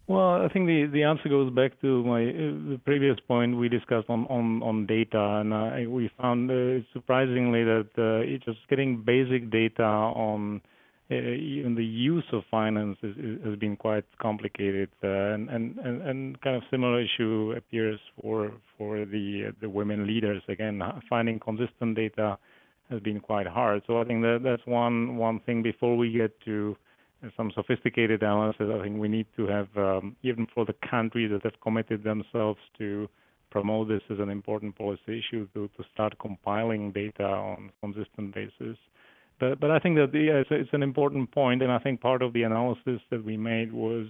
Well, 0.08 0.42
I 0.42 0.48
think 0.48 0.66
the, 0.66 0.88
the 0.90 1.02
answer 1.02 1.28
goes 1.28 1.52
back 1.52 1.78
to 1.82 2.02
my 2.02 2.20
the 2.20 2.80
previous 2.82 3.18
point 3.28 3.58
we 3.58 3.68
discussed 3.68 4.08
on 4.08 4.24
on, 4.28 4.62
on 4.62 4.86
data, 4.86 5.20
and 5.40 5.52
uh, 5.52 5.90
we 5.90 6.10
found 6.18 6.50
uh, 6.50 6.82
surprisingly 6.94 7.62
that 7.62 7.88
uh, 7.98 8.38
just 8.42 8.66
getting 8.70 9.02
basic 9.04 9.50
data 9.50 9.84
on 9.84 10.62
uh, 11.10 11.14
even 11.14 11.74
the 11.74 11.84
use 11.84 12.24
of 12.32 12.42
finance 12.50 12.96
is, 13.02 13.14
is, 13.18 13.44
has 13.44 13.58
been 13.58 13.76
quite 13.76 14.04
complicated, 14.18 14.88
uh, 15.04 15.08
and, 15.08 15.50
and, 15.50 15.78
and 15.78 16.00
and 16.00 16.40
kind 16.40 16.56
of 16.56 16.62
similar 16.70 17.02
issue 17.02 17.52
appears 17.54 18.00
for 18.22 18.50
for 18.78 19.04
the 19.04 19.52
the 19.60 19.68
women 19.68 20.06
leaders. 20.06 20.42
Again, 20.48 20.80
finding 21.10 21.38
consistent 21.38 21.96
data 21.96 22.38
has 22.88 23.00
been 23.00 23.20
quite 23.20 23.46
hard. 23.46 23.82
So 23.86 24.00
I 24.00 24.04
think 24.04 24.22
that 24.22 24.40
that's 24.42 24.66
one 24.66 25.18
one 25.18 25.40
thing 25.40 25.62
before 25.62 25.98
we 25.98 26.12
get 26.12 26.32
to 26.46 26.78
some 27.36 27.50
sophisticated 27.54 28.22
analysis. 28.22 28.68
I 28.72 28.82
think 28.82 28.98
we 28.98 29.08
need 29.08 29.26
to 29.36 29.46
have, 29.46 29.68
um, 29.76 30.16
even 30.22 30.46
for 30.54 30.64
the 30.64 30.74
countries 30.88 31.30
that 31.32 31.42
have 31.42 31.60
committed 31.60 32.04
themselves 32.04 32.60
to 32.78 33.08
promote 33.50 33.88
this 33.88 34.02
as 34.10 34.18
an 34.18 34.30
important 34.30 34.76
policy 34.76 35.18
issue, 35.18 35.48
to, 35.54 35.68
to 35.76 35.84
start 35.92 36.18
compiling 36.18 36.92
data 36.92 37.24
on 37.24 37.70
a 37.70 37.86
consistent 37.86 38.34
basis. 38.34 38.76
But, 39.40 39.60
but 39.60 39.70
I 39.70 39.78
think 39.78 39.96
that 39.96 40.10
yeah, 40.12 40.40
it's, 40.40 40.50
it's 40.50 40.70
an 40.72 40.82
important 40.82 41.30
point, 41.30 41.62
and 41.62 41.72
I 41.72 41.78
think 41.78 42.00
part 42.00 42.22
of 42.22 42.32
the 42.32 42.42
analysis 42.42 43.00
that 43.10 43.24
we 43.24 43.36
made 43.36 43.72
was 43.72 44.06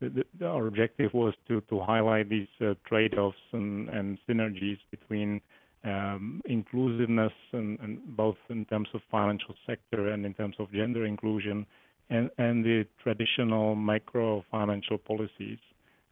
that 0.00 0.24
our 0.42 0.66
objective 0.66 1.12
was 1.12 1.34
to, 1.48 1.60
to 1.68 1.80
highlight 1.80 2.30
these 2.30 2.48
uh, 2.62 2.74
trade-offs 2.86 3.36
and, 3.52 3.88
and 3.90 4.18
synergies 4.28 4.78
between 4.90 5.42
um, 5.84 6.40
inclusiveness 6.46 7.32
and, 7.52 7.78
and 7.80 8.16
both 8.16 8.36
in 8.48 8.64
terms 8.66 8.88
of 8.94 9.02
financial 9.10 9.54
sector 9.66 10.08
and 10.08 10.24
in 10.24 10.34
terms 10.34 10.56
of 10.58 10.72
gender 10.72 11.04
inclusion 11.04 11.66
and, 12.10 12.30
and 12.38 12.64
the 12.64 12.86
traditional 13.02 13.74
micro-financial 13.74 14.98
policies. 14.98 15.58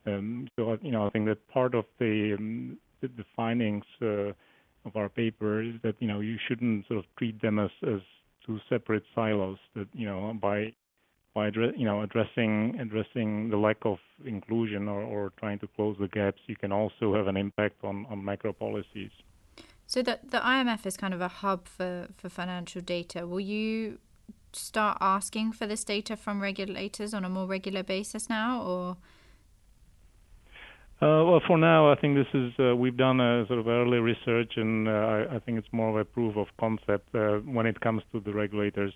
Um, 0.07 0.49
so, 0.57 0.79
you 0.81 0.93
know, 0.93 1.07
I 1.07 1.11
think 1.11 1.27
that 1.27 1.47
part 1.49 1.75
of 1.75 1.85
the, 1.99 2.35
um, 2.39 2.79
the, 3.03 3.09
the, 3.09 3.25
findings 3.37 3.85
uh, 4.01 4.33
of 4.87 4.97
our 4.97 5.09
paper 5.09 5.63
is 5.63 5.75
that, 5.83 5.97
you 5.99 6.09
know, 6.09 6.21
you 6.21 6.37
shouldn't 6.47 6.87
sort 6.87 7.01
of 7.01 7.05
treat 7.19 7.43
them 7.43 7.59
as, 7.59 7.71
as 7.87 8.01
two 8.47 8.59
separate 8.69 9.03
silos. 9.15 9.59
That, 9.75 9.89
you 9.93 10.07
know, 10.07 10.33
by 10.41 10.73
by 11.35 11.51
you 11.77 11.85
know 11.85 12.03
addressing 12.03 12.79
addressing 12.81 13.51
the 13.51 13.57
lack 13.57 13.77
of 13.83 13.99
inclusion 14.25 14.89
or, 14.89 15.03
or 15.03 15.33
trying 15.39 15.59
to 15.61 15.69
close 15.77 15.97
the 16.01 16.09
gaps, 16.09 16.41
you 16.47 16.57
can 16.57 16.73
also 16.73 17.15
have 17.15 17.27
an 17.27 17.37
impact 17.37 17.77
on, 17.85 18.07
on 18.11 18.25
macro 18.25 18.53
policies. 18.53 19.11
So 19.87 20.03
the 20.03 20.19
the 20.23 20.39
IMF 20.39 20.87
is 20.87 20.97
kind 20.97 21.15
of 21.15 21.21
a 21.21 21.29
hub 21.29 21.69
for, 21.69 22.09
for 22.17 22.29
financial 22.29 22.81
data. 22.81 23.27
Will 23.27 23.41
you 23.41 23.99
start 24.53 24.99
asking 25.01 25.53
for 25.53 25.67
this 25.67 25.85
data 25.85 26.17
from 26.17 26.41
regulators 26.41 27.15
on 27.15 27.25
a 27.25 27.29
more 27.29 27.47
regular 27.47 27.83
basis 27.83 28.29
now, 28.29 28.63
or? 28.63 28.97
Uh, 31.01 31.23
well, 31.25 31.41
for 31.47 31.57
now, 31.57 31.93
I 31.93 31.95
think 31.95 32.17
this 32.17 32.27
is 32.35 32.53
uh, 32.59 32.75
we've 32.75 32.97
done 32.97 33.21
a 33.21 33.47
sort 33.47 33.61
of 33.61 33.69
early 33.69 33.99
research, 33.99 34.55
and 34.57 34.89
uh, 34.89 34.91
I, 34.91 35.37
I, 35.37 35.39
think 35.39 35.59
it's 35.59 35.69
more 35.71 35.91
of 35.91 35.97
a 35.97 36.05
proof 36.05 36.37
of 36.37 36.49
concept 36.59 37.15
uh, 37.15 37.37
when 37.39 37.67
it 37.67 37.81
comes 37.81 38.03
to 38.11 38.19
the 38.19 38.33
regulators. 38.33 38.93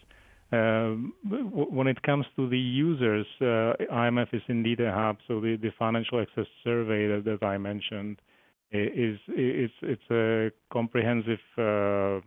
Um, 0.50 1.14
when 1.24 1.86
it 1.86 2.02
comes 2.02 2.26
to 2.36 2.48
the 2.48 2.58
users, 2.58 3.26
uh, 3.40 3.72
IMF 3.90 4.34
is 4.34 4.42
indeed 4.48 4.80
a 4.80 4.92
hub. 4.92 5.18
So 5.28 5.40
the, 5.40 5.56
the 5.56 5.70
financial 5.78 6.20
access 6.20 6.46
survey 6.64 7.06
that, 7.06 7.24
that 7.24 7.46
I 7.46 7.56
mentioned 7.56 8.20
is 8.72 9.18
it's 9.28 9.72
it's 9.82 10.10
a 10.10 10.50
comprehensive 10.72 11.40
uh, 11.56 12.20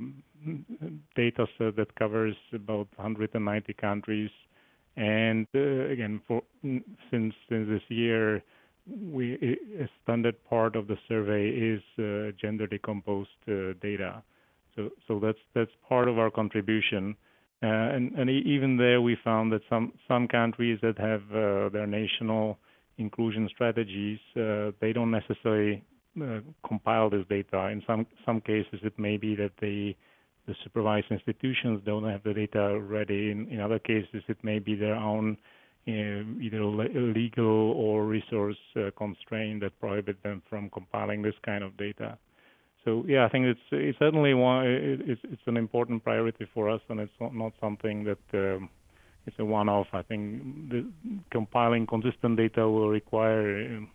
data 1.15 1.47
set 1.57 1.75
that 1.75 1.95
covers 1.95 2.35
about 2.53 2.87
190 2.95 3.73
countries. 3.73 4.29
And 4.97 5.47
uh, 5.53 5.59
again, 5.91 6.21
for 6.27 6.41
since, 6.61 7.33
since 7.49 7.67
this 7.69 7.81
year, 7.89 8.43
we 8.87 9.33
a 9.79 9.89
standard 10.03 10.35
part 10.45 10.75
of 10.75 10.87
the 10.87 10.97
survey 11.07 11.49
is 11.49 11.81
uh, 11.97 12.31
gender 12.39 12.67
decomposed 12.67 13.29
uh, 13.47 13.73
data. 13.81 14.23
So 14.75 14.89
so 15.07 15.19
that's 15.19 15.39
that's 15.53 15.71
part 15.87 16.07
of 16.07 16.19
our 16.19 16.29
contribution. 16.29 17.15
Uh, 17.63 17.67
and, 17.67 18.11
and 18.13 18.29
even 18.29 18.77
there, 18.77 19.01
we 19.01 19.17
found 19.23 19.51
that 19.51 19.61
some 19.69 19.93
some 20.07 20.27
countries 20.27 20.77
that 20.81 20.97
have 20.99 21.21
uh, 21.31 21.69
their 21.69 21.87
national 21.87 22.59
inclusion 22.97 23.49
strategies, 23.53 24.19
they 24.35 24.93
don't 24.93 25.11
necessarily 25.11 25.83
compile 26.65 27.09
this 27.09 27.25
data. 27.29 27.67
In 27.67 27.81
some 27.87 28.05
some 28.25 28.39
cases, 28.39 28.79
it 28.83 28.97
may 28.99 29.17
be 29.17 29.35
that 29.35 29.51
they 29.59 29.97
the 30.47 30.55
supervised 30.63 31.07
institutions 31.09 31.81
don't 31.85 32.07
have 32.09 32.23
the 32.23 32.33
data 32.33 32.79
ready. 32.79 33.31
In, 33.31 33.47
in 33.49 33.59
other 33.59 33.79
cases, 33.79 34.23
it 34.27 34.37
may 34.43 34.59
be 34.59 34.75
their 34.75 34.95
own 34.95 35.37
uh, 35.87 35.91
either 36.41 36.63
legal 36.63 37.71
or 37.71 38.05
resource 38.05 38.57
uh, 38.75 38.89
constraint 38.97 39.61
that 39.61 39.79
prohibit 39.79 40.21
them 40.23 40.41
from 40.49 40.69
compiling 40.69 41.21
this 41.21 41.35
kind 41.45 41.63
of 41.63 41.75
data. 41.77 42.17
So 42.83 43.03
yeah, 43.07 43.25
I 43.25 43.29
think 43.29 43.45
it's 43.45 43.67
it's 43.71 43.97
certainly 43.97 44.33
one 44.35 44.65
it's 44.67 45.21
it's 45.23 45.41
an 45.47 45.57
important 45.57 46.03
priority 46.03 46.47
for 46.53 46.69
us, 46.69 46.81
and 46.89 46.99
it's 46.99 47.11
not, 47.19 47.33
not 47.33 47.53
something 47.59 48.03
that 48.03 48.19
um, 48.33 48.69
it's 49.25 49.37
a 49.39 49.45
one-off. 49.45 49.87
I 49.91 50.03
think 50.03 50.69
the, 50.69 50.85
compiling 51.31 51.87
consistent 51.87 52.37
data 52.37 52.69
will 52.69 52.89
require 52.89 53.77
um, 53.77 53.89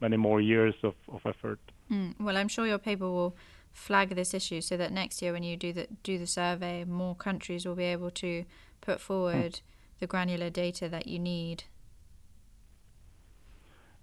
many 0.00 0.16
more 0.16 0.40
years 0.40 0.74
of, 0.82 0.94
of 1.12 1.20
effort. 1.26 1.60
Mm, 1.90 2.14
well, 2.20 2.36
I'm 2.36 2.48
sure 2.48 2.66
your 2.66 2.78
paper 2.78 3.06
will 3.06 3.34
flag 3.72 4.14
this 4.14 4.34
issue 4.34 4.60
so 4.60 4.76
that 4.76 4.92
next 4.92 5.22
year 5.22 5.32
when 5.32 5.42
you 5.42 5.56
do 5.56 5.72
the 5.72 5.88
do 6.02 6.18
the 6.18 6.26
survey, 6.26 6.84
more 6.84 7.14
countries 7.14 7.66
will 7.66 7.74
be 7.74 7.84
able 7.84 8.10
to 8.10 8.44
put 8.80 9.00
forward 9.00 9.54
mm. 9.54 9.60
the 10.00 10.06
granular 10.06 10.50
data 10.50 10.88
that 10.88 11.06
you 11.06 11.18
need. 11.18 11.64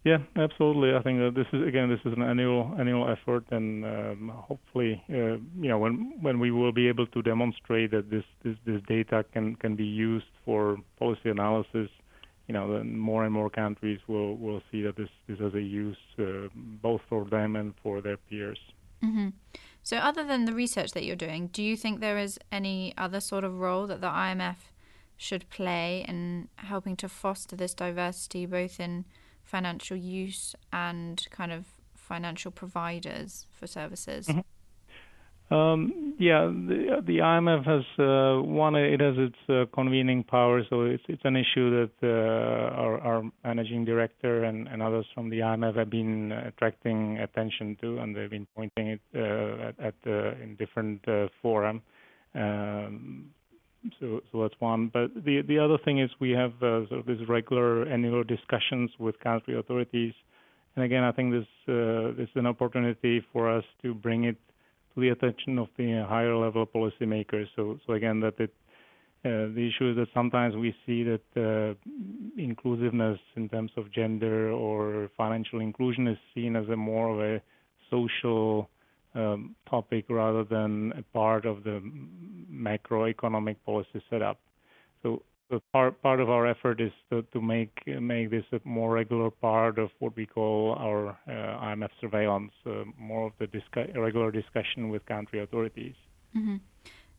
Yeah, 0.05 0.19
absolutely. 0.35 0.93
I 0.93 1.01
think 1.01 1.17
that 1.17 1.33
this 1.33 1.47
is 1.51 1.67
again 1.67 1.89
this 1.89 1.99
is 2.05 2.13
an 2.15 2.21
annual 2.21 2.75
annual 2.77 3.09
effort, 3.09 3.43
and 3.49 3.83
um, 3.83 4.31
hopefully, 4.35 5.03
uh, 5.09 5.37
you 5.59 5.69
know, 5.69 5.79
when 5.79 6.13
when 6.21 6.39
we 6.39 6.51
will 6.51 6.71
be 6.71 6.87
able 6.87 7.07
to 7.07 7.23
demonstrate 7.23 7.89
that 7.89 8.11
this 8.11 8.23
this, 8.43 8.55
this 8.67 8.81
data 8.87 9.25
can 9.33 9.55
can 9.55 9.75
be 9.75 9.83
used 9.83 10.27
for 10.45 10.77
policy 10.99 11.31
analysis, 11.31 11.89
you 12.47 12.53
know, 12.53 12.71
then 12.71 12.95
more 12.95 13.25
and 13.25 13.33
more 13.33 13.49
countries 13.49 13.99
will 14.07 14.37
will 14.37 14.61
see 14.71 14.83
that 14.83 14.95
this 14.95 15.09
this 15.27 15.39
has 15.39 15.55
a 15.55 15.61
use 15.61 15.97
uh, 16.19 16.49
both 16.83 17.01
for 17.09 17.25
them 17.25 17.55
and 17.55 17.73
for 17.81 17.99
their 17.99 18.17
peers. 18.17 18.59
Mm-hmm. 19.05 19.27
So, 19.83 19.97
other 19.97 20.23
than 20.23 20.45
the 20.45 20.53
research 20.53 20.91
that 20.93 21.03
you're 21.03 21.15
doing, 21.15 21.47
do 21.47 21.61
you 21.61 21.77
think 21.77 21.99
there 21.99 22.17
is 22.17 22.39
any 22.51 22.93
other 22.97 23.19
sort 23.19 23.43
of 23.43 23.59
role 23.59 23.85
that 23.87 24.01
the 24.01 24.07
IMF 24.07 24.55
should 25.15 25.49
play 25.49 26.03
in 26.07 26.49
helping 26.55 26.95
to 26.97 27.07
foster 27.07 27.55
this 27.55 27.73
diversity, 27.73 28.45
both 28.45 28.79
in 28.79 29.05
financial 29.43 29.95
use 29.95 30.55
and 30.73 31.27
kind 31.29 31.51
of 31.51 31.65
financial 31.95 32.51
providers 32.51 33.45
for 33.51 33.67
services? 33.67 34.27
Mm-hmm. 34.27 34.39
Um, 35.51 36.15
yeah, 36.17 36.45
the, 36.45 37.03
the 37.05 37.19
IMF 37.19 37.65
has 37.65 37.83
uh, 37.99 38.41
one. 38.41 38.75
It 38.75 38.99
has 38.99 39.15
its 39.17 39.35
uh, 39.47 39.65
convening 39.75 40.23
power, 40.23 40.63
so 40.69 40.83
it's 40.83 41.03
it's 41.07 41.21
an 41.23 41.35
issue 41.35 41.69
that 41.69 41.91
uh, 42.01 42.81
our, 42.81 42.99
our 42.99 43.23
managing 43.43 43.85
director 43.85 44.45
and, 44.45 44.67
and 44.67 44.81
others 44.81 45.05
from 45.13 45.29
the 45.29 45.39
IMF 45.39 45.75
have 45.75 45.91
been 45.91 46.31
attracting 46.31 47.19
attention 47.19 47.77
to, 47.81 47.99
and 47.99 48.15
they've 48.15 48.29
been 48.29 48.47
pointing 48.55 48.87
it 48.87 49.01
uh, 49.13 49.67
at, 49.67 49.79
at 49.79 49.95
uh, 50.07 50.41
in 50.41 50.55
different 50.57 51.07
uh, 51.07 51.27
forum. 51.43 51.83
Um, 52.33 53.25
so, 53.99 54.21
so 54.31 54.41
that's 54.41 54.59
one. 54.59 54.89
But 54.91 55.13
the 55.13 55.43
the 55.47 55.59
other 55.59 55.77
thing 55.85 55.99
is 55.99 56.09
we 56.19 56.31
have 56.31 56.53
uh, 56.63 56.87
sort 56.87 57.01
of 57.01 57.05
these 57.05 57.27
regular 57.29 57.85
annual 57.87 58.23
discussions 58.23 58.89
with 58.97 59.19
country 59.19 59.59
authorities, 59.59 60.13
and 60.75 60.85
again, 60.85 61.03
I 61.03 61.11
think 61.11 61.33
this 61.33 61.47
uh, 61.67 62.17
this 62.17 62.29
is 62.29 62.35
an 62.35 62.47
opportunity 62.47 63.23
for 63.31 63.55
us 63.55 63.63
to 63.83 63.93
bring 63.93 64.23
it 64.23 64.37
the 64.95 65.09
attention 65.09 65.59
of 65.59 65.67
the 65.77 66.05
higher 66.07 66.35
level 66.35 66.65
policymakers. 66.65 67.47
So, 67.55 67.79
so 67.85 67.93
again, 67.93 68.19
that 68.21 68.39
it 68.39 68.53
uh, 69.25 69.49
the 69.55 69.71
issue 69.73 69.89
is 69.89 69.95
that 69.95 70.07
sometimes 70.13 70.55
we 70.55 70.75
see 70.85 71.01
that 71.01 71.21
uh, 71.35 71.73
inclusiveness 72.37 73.17
in 73.35 73.49
terms 73.49 73.71
of 73.75 73.91
gender 73.91 74.51
or 74.51 75.09
financial 75.17 75.61
inclusion 75.61 76.07
is 76.07 76.17
seen 76.35 76.55
as 76.55 76.69
a 76.69 76.75
more 76.75 77.09
of 77.09 77.19
a 77.19 77.41
social 77.89 78.69
um, 79.15 79.55
topic 79.67 80.05
rather 80.09 80.43
than 80.43 80.93
a 80.95 81.01
part 81.11 81.47
of 81.47 81.63
the 81.63 81.81
macroeconomic 82.51 83.55
policy 83.65 84.03
setup. 84.11 84.39
So 85.01 85.23
part 85.71 86.01
part 86.01 86.19
of 86.19 86.29
our 86.29 86.47
effort 86.47 86.81
is 86.81 86.91
to, 87.09 87.21
to 87.33 87.41
make 87.41 87.71
make 87.85 88.29
this 88.29 88.45
a 88.51 88.59
more 88.63 88.91
regular 88.93 89.29
part 89.29 89.79
of 89.79 89.89
what 89.99 90.15
we 90.15 90.25
call 90.25 90.75
our 90.79 91.09
uh, 91.09 91.65
IMF 91.65 91.89
surveillance, 92.01 92.51
uh, 92.65 92.83
more 92.97 93.27
of 93.27 93.33
the 93.39 93.47
discu- 93.47 93.95
regular 93.97 94.31
discussion 94.31 94.89
with 94.89 95.05
country 95.05 95.41
authorities. 95.41 95.95
Mm-hmm. 96.35 96.57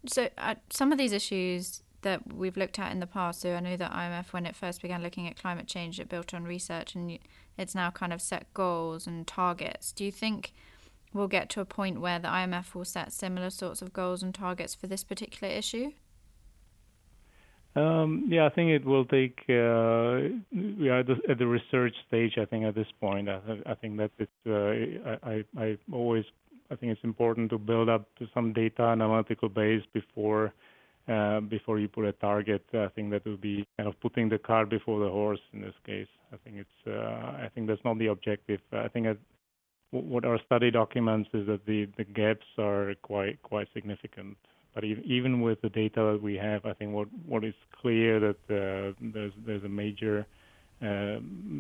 So 0.07 0.29
uh, 0.39 0.57
some 0.71 0.93
of 0.93 0.99
these 0.99 1.13
issues 1.13 1.83
that 2.03 2.33
we've 2.33 2.57
looked 2.57 2.79
at 2.79 2.93
in 2.93 3.01
the 3.01 3.07
past. 3.07 3.41
So 3.41 3.55
I 3.55 3.61
know 3.61 3.77
that 3.77 3.93
IMF, 3.93 4.33
when 4.33 4.47
it 4.47 4.55
first 4.55 4.83
began 4.83 5.03
looking 5.03 5.27
at 5.27 5.41
climate 5.41 5.67
change, 5.67 5.99
it 5.99 6.09
built 6.09 6.35
on 6.35 6.45
research, 6.45 6.95
and 6.95 7.19
it's 7.59 7.75
now 7.75 7.91
kind 7.91 8.13
of 8.13 8.23
set 8.23 8.53
goals 8.55 9.07
and 9.07 9.27
targets. 9.27 9.93
Do 9.93 10.05
you 10.05 10.13
think 10.13 10.53
we'll 11.13 11.29
get 11.29 11.49
to 11.51 11.61
a 11.61 11.65
point 11.65 12.01
where 12.01 12.19
the 12.19 12.29
IMF 12.29 12.75
will 12.75 12.85
set 12.85 13.13
similar 13.13 13.51
sorts 13.51 13.83
of 13.83 13.93
goals 13.93 14.23
and 14.23 14.35
targets 14.35 14.75
for 14.75 14.87
this 14.87 15.03
particular 15.03 15.53
issue? 15.53 15.93
Um, 17.77 18.25
yeah, 18.31 18.47
I 18.47 18.49
think 18.49 18.71
it 18.71 18.87
will 18.87 19.05
take. 19.05 19.39
Uh, 19.49 20.33
we 20.51 20.89
are 20.89 21.01
at 21.01 21.39
the, 21.39 21.47
research 21.47 21.95
stage. 22.09 22.39
I 22.39 22.47
think 22.47 22.65
at 22.65 22.75
this 22.75 22.87
point, 23.01 23.29
I, 23.29 23.41
I 23.67 23.75
think 23.75 23.99
that 23.99 24.11
it's. 24.19 24.33
Uh, 24.47 25.19
I, 25.23 25.45
I 25.59 25.79
always. 25.93 26.25
I 26.71 26.77
think 26.77 26.93
it's 26.93 27.05
important 27.05 27.51
to 27.51 27.59
build 27.59 27.89
up 27.91 28.09
to 28.19 28.27
some 28.33 28.55
data 28.55 28.83
analytical 28.83 29.51
base 29.51 29.83
before 29.93 30.55
uh, 31.07 31.41
before 31.41 31.79
you 31.79 31.87
put 31.87 32.07
a 32.07 32.13
target. 32.13 32.65
I 32.73 32.89
think 32.89 33.11
that 33.11 33.27
would 33.27 33.43
be 33.43 33.67
kind 33.77 33.89
of 33.89 34.01
putting 34.01 34.31
the 34.31 34.39
cart 34.39 34.71
before 34.71 34.99
the 34.99 35.11
horse 35.11 35.41
in 35.53 35.61
this 35.61 35.75
case. 35.85 36.09
I 36.33 36.37
think 36.39 36.57
it's. 36.57 36.87
Uh, 36.87 37.45
I 37.45 37.51
think 37.55 37.69
that's 37.69 37.85
not 37.85 37.99
the 37.99 38.07
objective. 38.07 38.61
I 38.73 38.89
think 38.89 39.07
at, 39.07 39.19
what 39.91 40.25
our 40.25 40.41
study 40.47 40.71
documents 40.71 41.29
is 41.35 41.47
that 41.47 41.67
the, 41.67 41.89
the 41.99 42.05
gaps 42.05 42.47
are 42.59 42.95
quite 43.03 43.43
quite 43.43 43.69
significant. 43.75 44.39
But 44.77 44.85
even 44.85 45.41
with 45.41 45.63
the 45.63 45.71
data 45.71 46.13
that 46.13 46.21
we 46.23 46.35
have, 46.35 46.67
I 46.67 46.75
think 46.75 46.93
what, 46.93 47.09
what 47.25 47.45
is 47.45 47.55
clear 47.81 48.21
that 48.21 48.37
uh, 48.51 48.93
there's 49.01 49.33
there's 49.47 49.65
a 49.65 49.71
major 49.71 50.27
uh, 50.83 51.17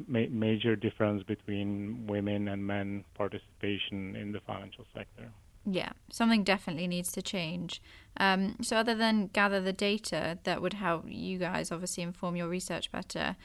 ma- 0.06 0.28
major 0.28 0.76
difference 0.76 1.22
between 1.22 2.06
women 2.06 2.46
and 2.48 2.66
men 2.66 3.06
participation 3.14 4.16
in 4.16 4.32
the 4.32 4.40
financial 4.40 4.84
sector. 4.94 5.30
Yeah, 5.64 5.92
something 6.12 6.44
definitely 6.44 6.86
needs 6.88 7.10
to 7.12 7.22
change. 7.22 7.80
Um, 8.18 8.56
so, 8.60 8.76
other 8.76 8.94
than 8.94 9.28
gather 9.28 9.62
the 9.62 9.72
data 9.72 10.38
that 10.44 10.60
would 10.60 10.74
help 10.74 11.06
you 11.08 11.38
guys 11.38 11.72
obviously 11.72 12.02
inform 12.02 12.36
your 12.36 12.48
research 12.48 12.92
better, 12.92 13.36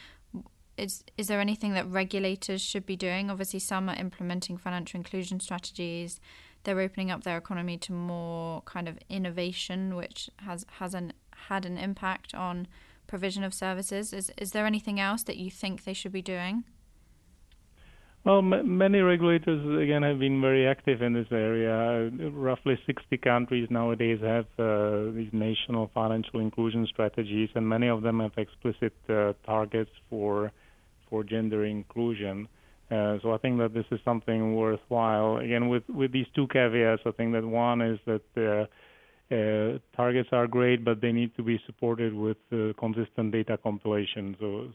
is 0.75 1.05
is 1.17 1.27
there 1.27 1.39
anything 1.39 1.75
that 1.75 1.87
regulators 1.87 2.61
should 2.61 2.85
be 2.85 2.97
doing? 2.97 3.31
Obviously, 3.31 3.59
some 3.59 3.87
are 3.87 3.95
implementing 3.95 4.57
financial 4.57 4.97
inclusion 4.97 5.39
strategies. 5.39 6.19
They're 6.63 6.79
opening 6.79 7.11
up 7.11 7.23
their 7.23 7.37
economy 7.37 7.77
to 7.79 7.91
more 7.91 8.61
kind 8.61 8.87
of 8.87 8.97
innovation, 9.09 9.95
which 9.95 10.29
has 10.37 10.65
has 10.79 10.93
an 10.93 11.13
had 11.47 11.65
an 11.65 11.77
impact 11.77 12.33
on 12.35 12.67
provision 13.07 13.43
of 13.43 13.53
services. 13.53 14.13
Is 14.13 14.31
is 14.37 14.51
there 14.51 14.65
anything 14.65 14.99
else 14.99 15.23
that 15.23 15.37
you 15.37 15.49
think 15.51 15.83
they 15.83 15.93
should 15.93 16.11
be 16.11 16.21
doing? 16.21 16.63
Well, 18.23 18.37
m- 18.37 18.77
many 18.77 18.99
regulators 18.99 19.61
again 19.81 20.03
have 20.03 20.19
been 20.19 20.41
very 20.41 20.67
active 20.67 21.01
in 21.01 21.13
this 21.13 21.31
area. 21.31 22.11
Roughly 22.31 22.79
60 22.85 23.17
countries 23.17 23.67
nowadays 23.71 24.19
have 24.21 24.45
uh, 24.59 25.11
these 25.11 25.33
national 25.33 25.89
financial 25.93 26.39
inclusion 26.39 26.85
strategies, 26.85 27.49
and 27.55 27.67
many 27.67 27.87
of 27.87 28.03
them 28.03 28.19
have 28.19 28.33
explicit 28.37 28.93
uh, 29.09 29.33
targets 29.45 29.91
for 30.09 30.51
for 31.09 31.23
gender 31.23 31.65
inclusion. 31.65 32.47
Uh, 32.91 33.17
so 33.21 33.33
I 33.33 33.37
think 33.37 33.57
that 33.59 33.73
this 33.73 33.85
is 33.89 33.99
something 34.03 34.55
worthwhile. 34.55 35.37
Again, 35.37 35.69
with 35.69 36.11
these 36.11 36.25
two 36.35 36.47
caveats, 36.47 37.03
I 37.05 37.11
think 37.11 37.31
that 37.33 37.45
one 37.45 37.81
is 37.81 37.99
that 38.05 38.21
uh, 38.35 38.65
uh, 39.33 39.79
targets 39.95 40.27
are 40.33 40.45
great, 40.45 40.83
but 40.83 40.99
they 40.99 41.13
need 41.13 41.33
to 41.37 41.43
be 41.43 41.57
supported 41.65 42.13
with 42.13 42.35
consistent 42.77 43.31
data 43.31 43.57
compilation. 43.63 44.35
So, 44.41 44.67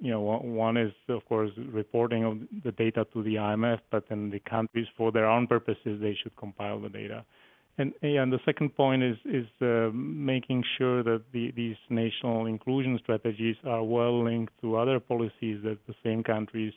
you 0.00 0.10
know, 0.10 0.20
one 0.20 0.76
is 0.76 0.92
of 1.08 1.24
course 1.28 1.52
reporting 1.72 2.24
of 2.24 2.38
the 2.64 2.72
data 2.72 3.06
to 3.12 3.22
the 3.22 3.36
IMF, 3.36 3.78
but 3.92 4.08
then 4.08 4.30
the 4.30 4.40
countries, 4.40 4.88
for 4.96 5.12
their 5.12 5.26
own 5.26 5.46
purposes, 5.46 6.00
they 6.00 6.18
should 6.20 6.36
compile 6.36 6.80
the 6.80 6.88
data. 6.88 7.24
And, 7.80 7.92
and 8.02 8.32
the 8.32 8.40
second 8.44 8.74
point 8.74 9.04
is 9.04 9.16
is 9.24 9.46
making 9.92 10.64
sure 10.76 11.04
that 11.04 11.22
the, 11.32 11.52
these 11.52 11.76
national 11.88 12.46
inclusion 12.46 12.98
strategies 13.00 13.54
are 13.64 13.84
well 13.84 14.24
linked 14.24 14.52
to 14.62 14.76
other 14.76 14.98
policies 14.98 15.60
that 15.62 15.78
the 15.86 15.94
same 16.02 16.24
countries 16.24 16.72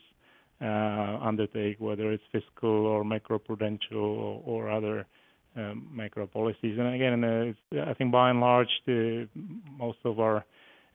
undertake, 0.62 1.80
whether 1.80 2.12
it's 2.12 2.22
fiscal 2.32 2.86
or 2.86 3.04
macroprudential 3.04 3.94
or, 3.94 4.42
or 4.44 4.70
other 4.70 5.06
um, 5.56 5.88
macro 5.92 6.26
policies. 6.26 6.78
And 6.78 6.94
again, 6.94 7.24
uh, 7.24 7.90
I 7.90 7.94
think 7.94 8.12
by 8.12 8.30
and 8.30 8.40
large, 8.40 8.70
the, 8.86 9.28
most 9.76 9.98
of 10.04 10.20
our 10.20 10.44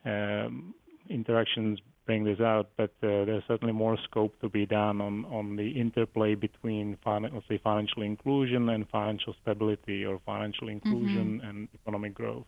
um, 0.04 0.74
interactions 1.08 1.78
bring 2.06 2.24
this 2.24 2.40
out, 2.40 2.70
but 2.76 2.90
uh, 3.02 3.24
there's 3.26 3.42
certainly 3.46 3.74
more 3.74 3.98
scope 4.04 4.40
to 4.40 4.48
be 4.48 4.64
done 4.64 5.00
on, 5.02 5.26
on 5.26 5.56
the 5.56 5.68
interplay 5.72 6.34
between, 6.34 6.96
let's 7.06 7.46
say, 7.48 7.60
financial 7.62 8.02
inclusion 8.02 8.70
and 8.70 8.88
financial 8.88 9.34
stability, 9.42 10.06
or 10.06 10.18
financial 10.24 10.68
inclusion 10.70 11.38
mm-hmm. 11.38 11.48
and 11.48 11.68
economic 11.74 12.14
growth. 12.14 12.46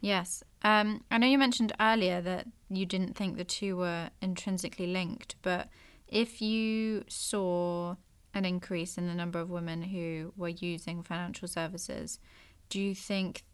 Yes. 0.00 0.44
Um, 0.62 1.02
I 1.10 1.18
know 1.18 1.26
you 1.26 1.38
mentioned 1.38 1.72
earlier 1.80 2.20
that 2.20 2.46
you 2.68 2.86
didn't 2.86 3.16
think 3.16 3.36
the 3.36 3.44
two 3.44 3.76
were 3.76 4.10
intrinsically 4.22 4.86
linked, 4.86 5.34
but 5.42 5.68
if 6.08 6.40
you 6.40 7.04
saw 7.08 7.96
an 8.34 8.44
increase 8.44 8.98
in 8.98 9.06
the 9.06 9.14
number 9.14 9.38
of 9.38 9.50
women 9.50 9.82
who 9.82 10.32
were 10.36 10.48
using 10.48 11.02
financial 11.02 11.48
services, 11.48 12.18
do 12.68 12.80
you 12.80 12.94
think 12.94 13.44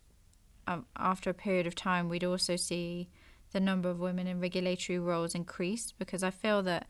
um, 0.67 0.87
after 0.97 1.31
a 1.31 1.35
period 1.35 1.67
of 1.67 1.75
time 1.75 2.09
we'd 2.09 2.25
also 2.25 2.57
see 2.57 3.09
the 3.53 3.61
number 3.61 3.91
of 3.91 4.01
women 4.01 4.27
in 4.27 4.41
regulatory 4.41 4.99
roles 4.99 5.35
increase 5.35 5.93
because 5.93 6.23
I 6.23 6.31
feel 6.31 6.63
that 6.63 6.87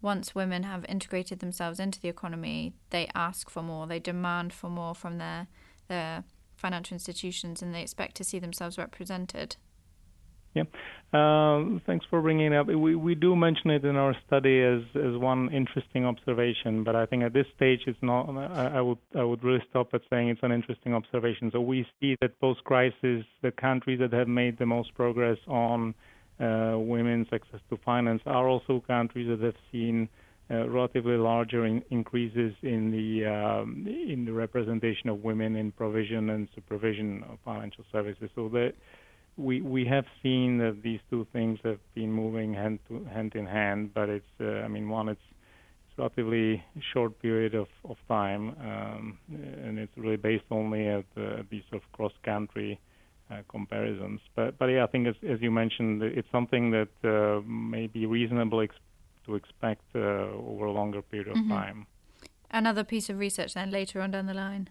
once 0.00 0.34
women 0.34 0.62
have 0.62 0.84
integrated 0.88 1.38
themselves 1.38 1.80
into 1.80 2.00
the 2.00 2.08
economy, 2.08 2.74
they 2.90 3.08
ask 3.14 3.50
for 3.50 3.62
more, 3.62 3.86
they 3.86 3.98
demand 3.98 4.52
for 4.52 4.68
more 4.68 4.94
from 4.94 5.18
their 5.18 5.46
their 5.88 6.24
financial 6.56 6.94
institutions, 6.94 7.62
and 7.62 7.74
they 7.74 7.82
expect 7.82 8.16
to 8.16 8.24
see 8.24 8.38
themselves 8.38 8.78
represented. 8.78 9.56
Yeah, 10.54 10.64
Um, 11.12 11.80
thanks 11.86 12.04
for 12.10 12.20
bringing 12.20 12.52
it 12.52 12.56
up. 12.56 12.66
We 12.66 12.96
we 12.96 13.14
do 13.14 13.36
mention 13.36 13.70
it 13.70 13.84
in 13.84 13.94
our 13.96 14.14
study 14.26 14.60
as 14.60 14.82
as 14.96 15.16
one 15.16 15.52
interesting 15.52 16.04
observation, 16.04 16.82
but 16.82 16.96
I 16.96 17.06
think 17.06 17.22
at 17.22 17.32
this 17.32 17.46
stage 17.54 17.80
it's 17.86 18.02
not. 18.02 18.28
I, 18.28 18.78
I 18.78 18.80
would 18.80 18.98
I 19.14 19.22
would 19.22 19.44
really 19.44 19.62
stop 19.70 19.94
at 19.94 20.02
saying 20.10 20.30
it's 20.30 20.42
an 20.42 20.50
interesting 20.50 20.94
observation. 20.94 21.50
So 21.52 21.60
we 21.60 21.86
see 22.00 22.16
that 22.20 22.38
post-crisis, 22.40 23.24
the 23.40 23.52
countries 23.52 24.00
that 24.00 24.12
have 24.12 24.26
made 24.26 24.58
the 24.58 24.66
most 24.66 24.94
progress 24.94 25.38
on 25.46 25.94
uh, 26.40 26.74
women's 26.76 27.28
access 27.32 27.60
to 27.70 27.76
finance 27.84 28.22
are 28.26 28.48
also 28.48 28.82
countries 28.86 29.28
that 29.28 29.40
have 29.44 29.54
seen 29.70 30.08
uh, 30.50 30.68
relatively 30.68 31.16
larger 31.16 31.66
in, 31.66 31.82
increases 31.90 32.52
in 32.62 32.90
the 32.90 33.26
um, 33.26 33.86
in 33.86 34.24
the 34.24 34.32
representation 34.32 35.08
of 35.08 35.22
women 35.22 35.56
in 35.56 35.72
provision 35.72 36.30
and 36.30 36.48
supervision 36.54 37.24
of 37.30 37.38
financial 37.44 37.84
services. 37.92 38.28
So 38.34 38.48
that 38.50 38.74
we 39.36 39.60
we 39.60 39.84
have 39.84 40.06
seen 40.22 40.58
that 40.58 40.82
these 40.82 41.00
two 41.10 41.26
things 41.32 41.58
have 41.62 41.78
been 41.94 42.12
moving 42.12 42.54
hand 42.54 42.78
to 42.88 43.04
hand 43.04 43.34
in 43.34 43.46
hand, 43.46 43.92
but 43.94 44.08
it's 44.08 44.34
uh, 44.40 44.64
I 44.64 44.68
mean 44.68 44.88
one 44.88 45.08
it's 45.08 45.20
it's 45.88 45.98
relatively 45.98 46.64
short 46.92 47.20
period 47.20 47.54
of 47.54 47.68
of 47.84 47.96
time, 48.08 48.56
um, 48.60 49.18
and 49.28 49.78
it's 49.78 49.96
really 49.96 50.16
based 50.16 50.44
only 50.50 50.88
at 50.88 51.04
uh, 51.16 51.42
these 51.50 51.62
sort 51.70 51.82
of 51.82 51.92
cross 51.92 52.12
country 52.24 52.80
uh, 53.30 53.42
comparisons. 53.48 54.20
But 54.34 54.58
but 54.58 54.66
yeah, 54.66 54.84
I 54.84 54.86
think 54.86 55.06
as 55.06 55.16
as 55.28 55.40
you 55.40 55.50
mentioned, 55.50 56.02
it's 56.02 56.30
something 56.32 56.70
that 56.70 56.94
uh, 57.04 57.42
may 57.46 57.86
be 57.86 58.06
reasonable 58.06 58.62
ex- 58.62 58.74
to 59.26 59.34
expect 59.34 59.84
uh, 59.94 59.98
over 59.98 60.66
a 60.66 60.72
longer 60.72 61.02
period 61.02 61.28
of 61.28 61.36
mm-hmm. 61.36 61.50
time. 61.50 61.86
Another 62.50 62.84
piece 62.84 63.10
of 63.10 63.18
research 63.18 63.54
then 63.54 63.70
later 63.70 64.00
on 64.00 64.12
down 64.12 64.26
the 64.26 64.34
line. 64.34 64.70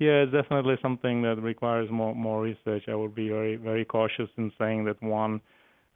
Yeah, 0.00 0.22
it's 0.22 0.32
definitely 0.32 0.76
something 0.80 1.20
that 1.22 1.42
requires 1.42 1.90
more 1.90 2.14
more 2.14 2.40
research. 2.40 2.84
I 2.88 2.94
would 2.94 3.14
be 3.14 3.28
very 3.28 3.56
very 3.56 3.84
cautious 3.84 4.30
in 4.38 4.50
saying 4.58 4.86
that 4.86 5.00
one 5.02 5.42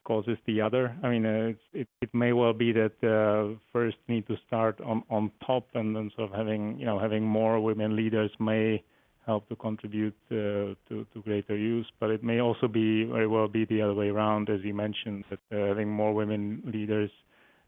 causes 0.05 0.37
the 0.47 0.61
other. 0.61 0.95
I 1.03 1.09
mean, 1.09 1.25
uh, 1.25 1.53
it 1.73 1.89
it 2.03 2.13
may 2.13 2.35
well 2.35 2.53
be 2.53 2.71
that 2.73 2.97
uh, 3.03 3.59
first 3.73 3.97
need 4.07 4.27
to 4.27 4.37
start 4.47 4.79
on 4.83 5.05
on 5.09 5.33
top, 5.47 5.69
and 5.73 5.97
then 5.97 6.11
sort 6.17 6.31
of 6.31 6.37
having 6.37 6.79
you 6.79 6.85
know 6.85 6.99
having 6.99 7.25
more 7.25 7.59
women 7.61 7.97
leaders 7.97 8.31
may 8.39 8.85
help 9.25 9.49
to 9.49 9.57
contribute 9.57 10.21
uh, 10.31 10.77
to 10.89 11.07
to 11.15 11.23
greater 11.25 11.57
use. 11.57 11.87
But 11.99 12.11
it 12.11 12.23
may 12.23 12.41
also 12.41 12.69
be 12.69 13.05
very 13.05 13.27
well 13.27 13.49
be 13.49 13.65
the 13.65 13.81
other 13.81 13.95
way 13.95 14.11
around, 14.11 14.51
as 14.51 14.61
you 14.63 14.75
mentioned, 14.75 15.25
that 15.31 15.41
uh, 15.51 15.69
having 15.69 15.89
more 15.89 16.13
women 16.13 16.63
leaders, 16.67 17.11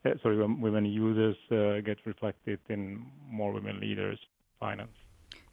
uh, 0.05 0.11
sorry, 0.23 0.37
women 0.37 0.85
users 0.85 1.37
uh, 1.51 1.81
get 1.81 1.97
reflected 2.05 2.61
in 2.69 3.07
more 3.31 3.53
women 3.53 3.81
leaders 3.81 4.19
finance. 4.61 5.06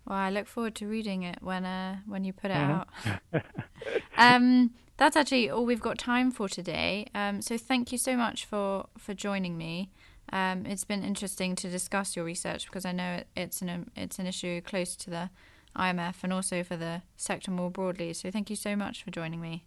Well, 0.06 0.18
I 0.18 0.30
look 0.30 0.48
forward 0.48 0.76
to 0.76 0.88
reading 0.88 1.24
it 1.24 1.40
when 1.42 1.66
uh, 1.66 1.98
when 2.06 2.24
you 2.24 2.34
put 2.34 2.52
it 2.52 2.56
mm-hmm. 2.56 3.36
out. 3.36 3.44
um, 4.18 4.72
that's 4.98 5.16
actually 5.16 5.50
all 5.50 5.66
we've 5.66 5.82
got 5.82 5.98
time 5.98 6.32
for 6.32 6.48
today. 6.48 7.08
Um, 7.16 7.42
so 7.42 7.58
thank 7.58 7.92
you 7.92 7.98
so 7.98 8.16
much 8.16 8.46
for 8.46 8.88
for 8.98 9.14
joining 9.14 9.58
me. 9.58 9.90
Um, 10.32 10.66
it's 10.66 10.86
been 10.86 11.04
interesting 11.04 11.56
to 11.58 11.70
discuss 11.70 12.16
your 12.16 12.26
research 12.26 12.66
because 12.66 12.86
I 12.86 12.92
know 12.92 13.24
it's 13.36 13.62
an 13.62 13.92
it's 13.96 14.20
an 14.20 14.28
issue 14.28 14.62
close 14.62 14.96
to 14.98 15.10
the 15.10 15.30
IMF 15.76 16.24
and 16.24 16.32
also 16.32 16.64
for 16.64 16.78
the 16.78 17.02
sector 17.18 17.52
more 17.52 17.72
broadly. 17.72 18.14
So 18.14 18.30
thank 18.30 18.50
you 18.50 18.56
so 18.56 18.76
much 18.76 19.04
for 19.04 19.12
joining 19.12 19.42
me. 19.42 19.66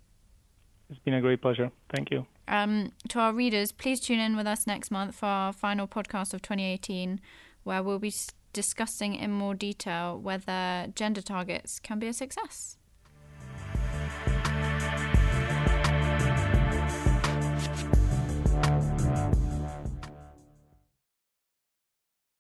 It's 0.89 1.01
been 1.01 1.15
a 1.15 1.21
great 1.21 1.43
pleasure. 1.43 1.73
Thank 1.95 2.11
you. 2.11 2.27
Um, 2.47 2.93
to 3.09 3.19
our 3.19 3.33
readers, 3.33 3.73
please 3.73 3.99
tune 4.01 4.21
in 4.21 4.37
with 4.37 4.47
us 4.47 4.67
next 4.67 4.91
month 4.91 5.17
for 5.17 5.27
our 5.27 5.53
final 5.53 5.89
podcast 5.89 6.33
of 6.33 6.43
2018, 6.43 7.21
where 7.65 7.83
we'll 7.83 7.99
be 7.99 8.15
discussing 8.57 9.15
in 9.15 9.31
more 9.31 9.55
detail 9.55 10.19
whether 10.19 10.87
gender 10.95 11.21
targets 11.21 11.79
can 11.79 11.99
be 11.99 12.09
a 12.09 12.13
success. 12.15 12.79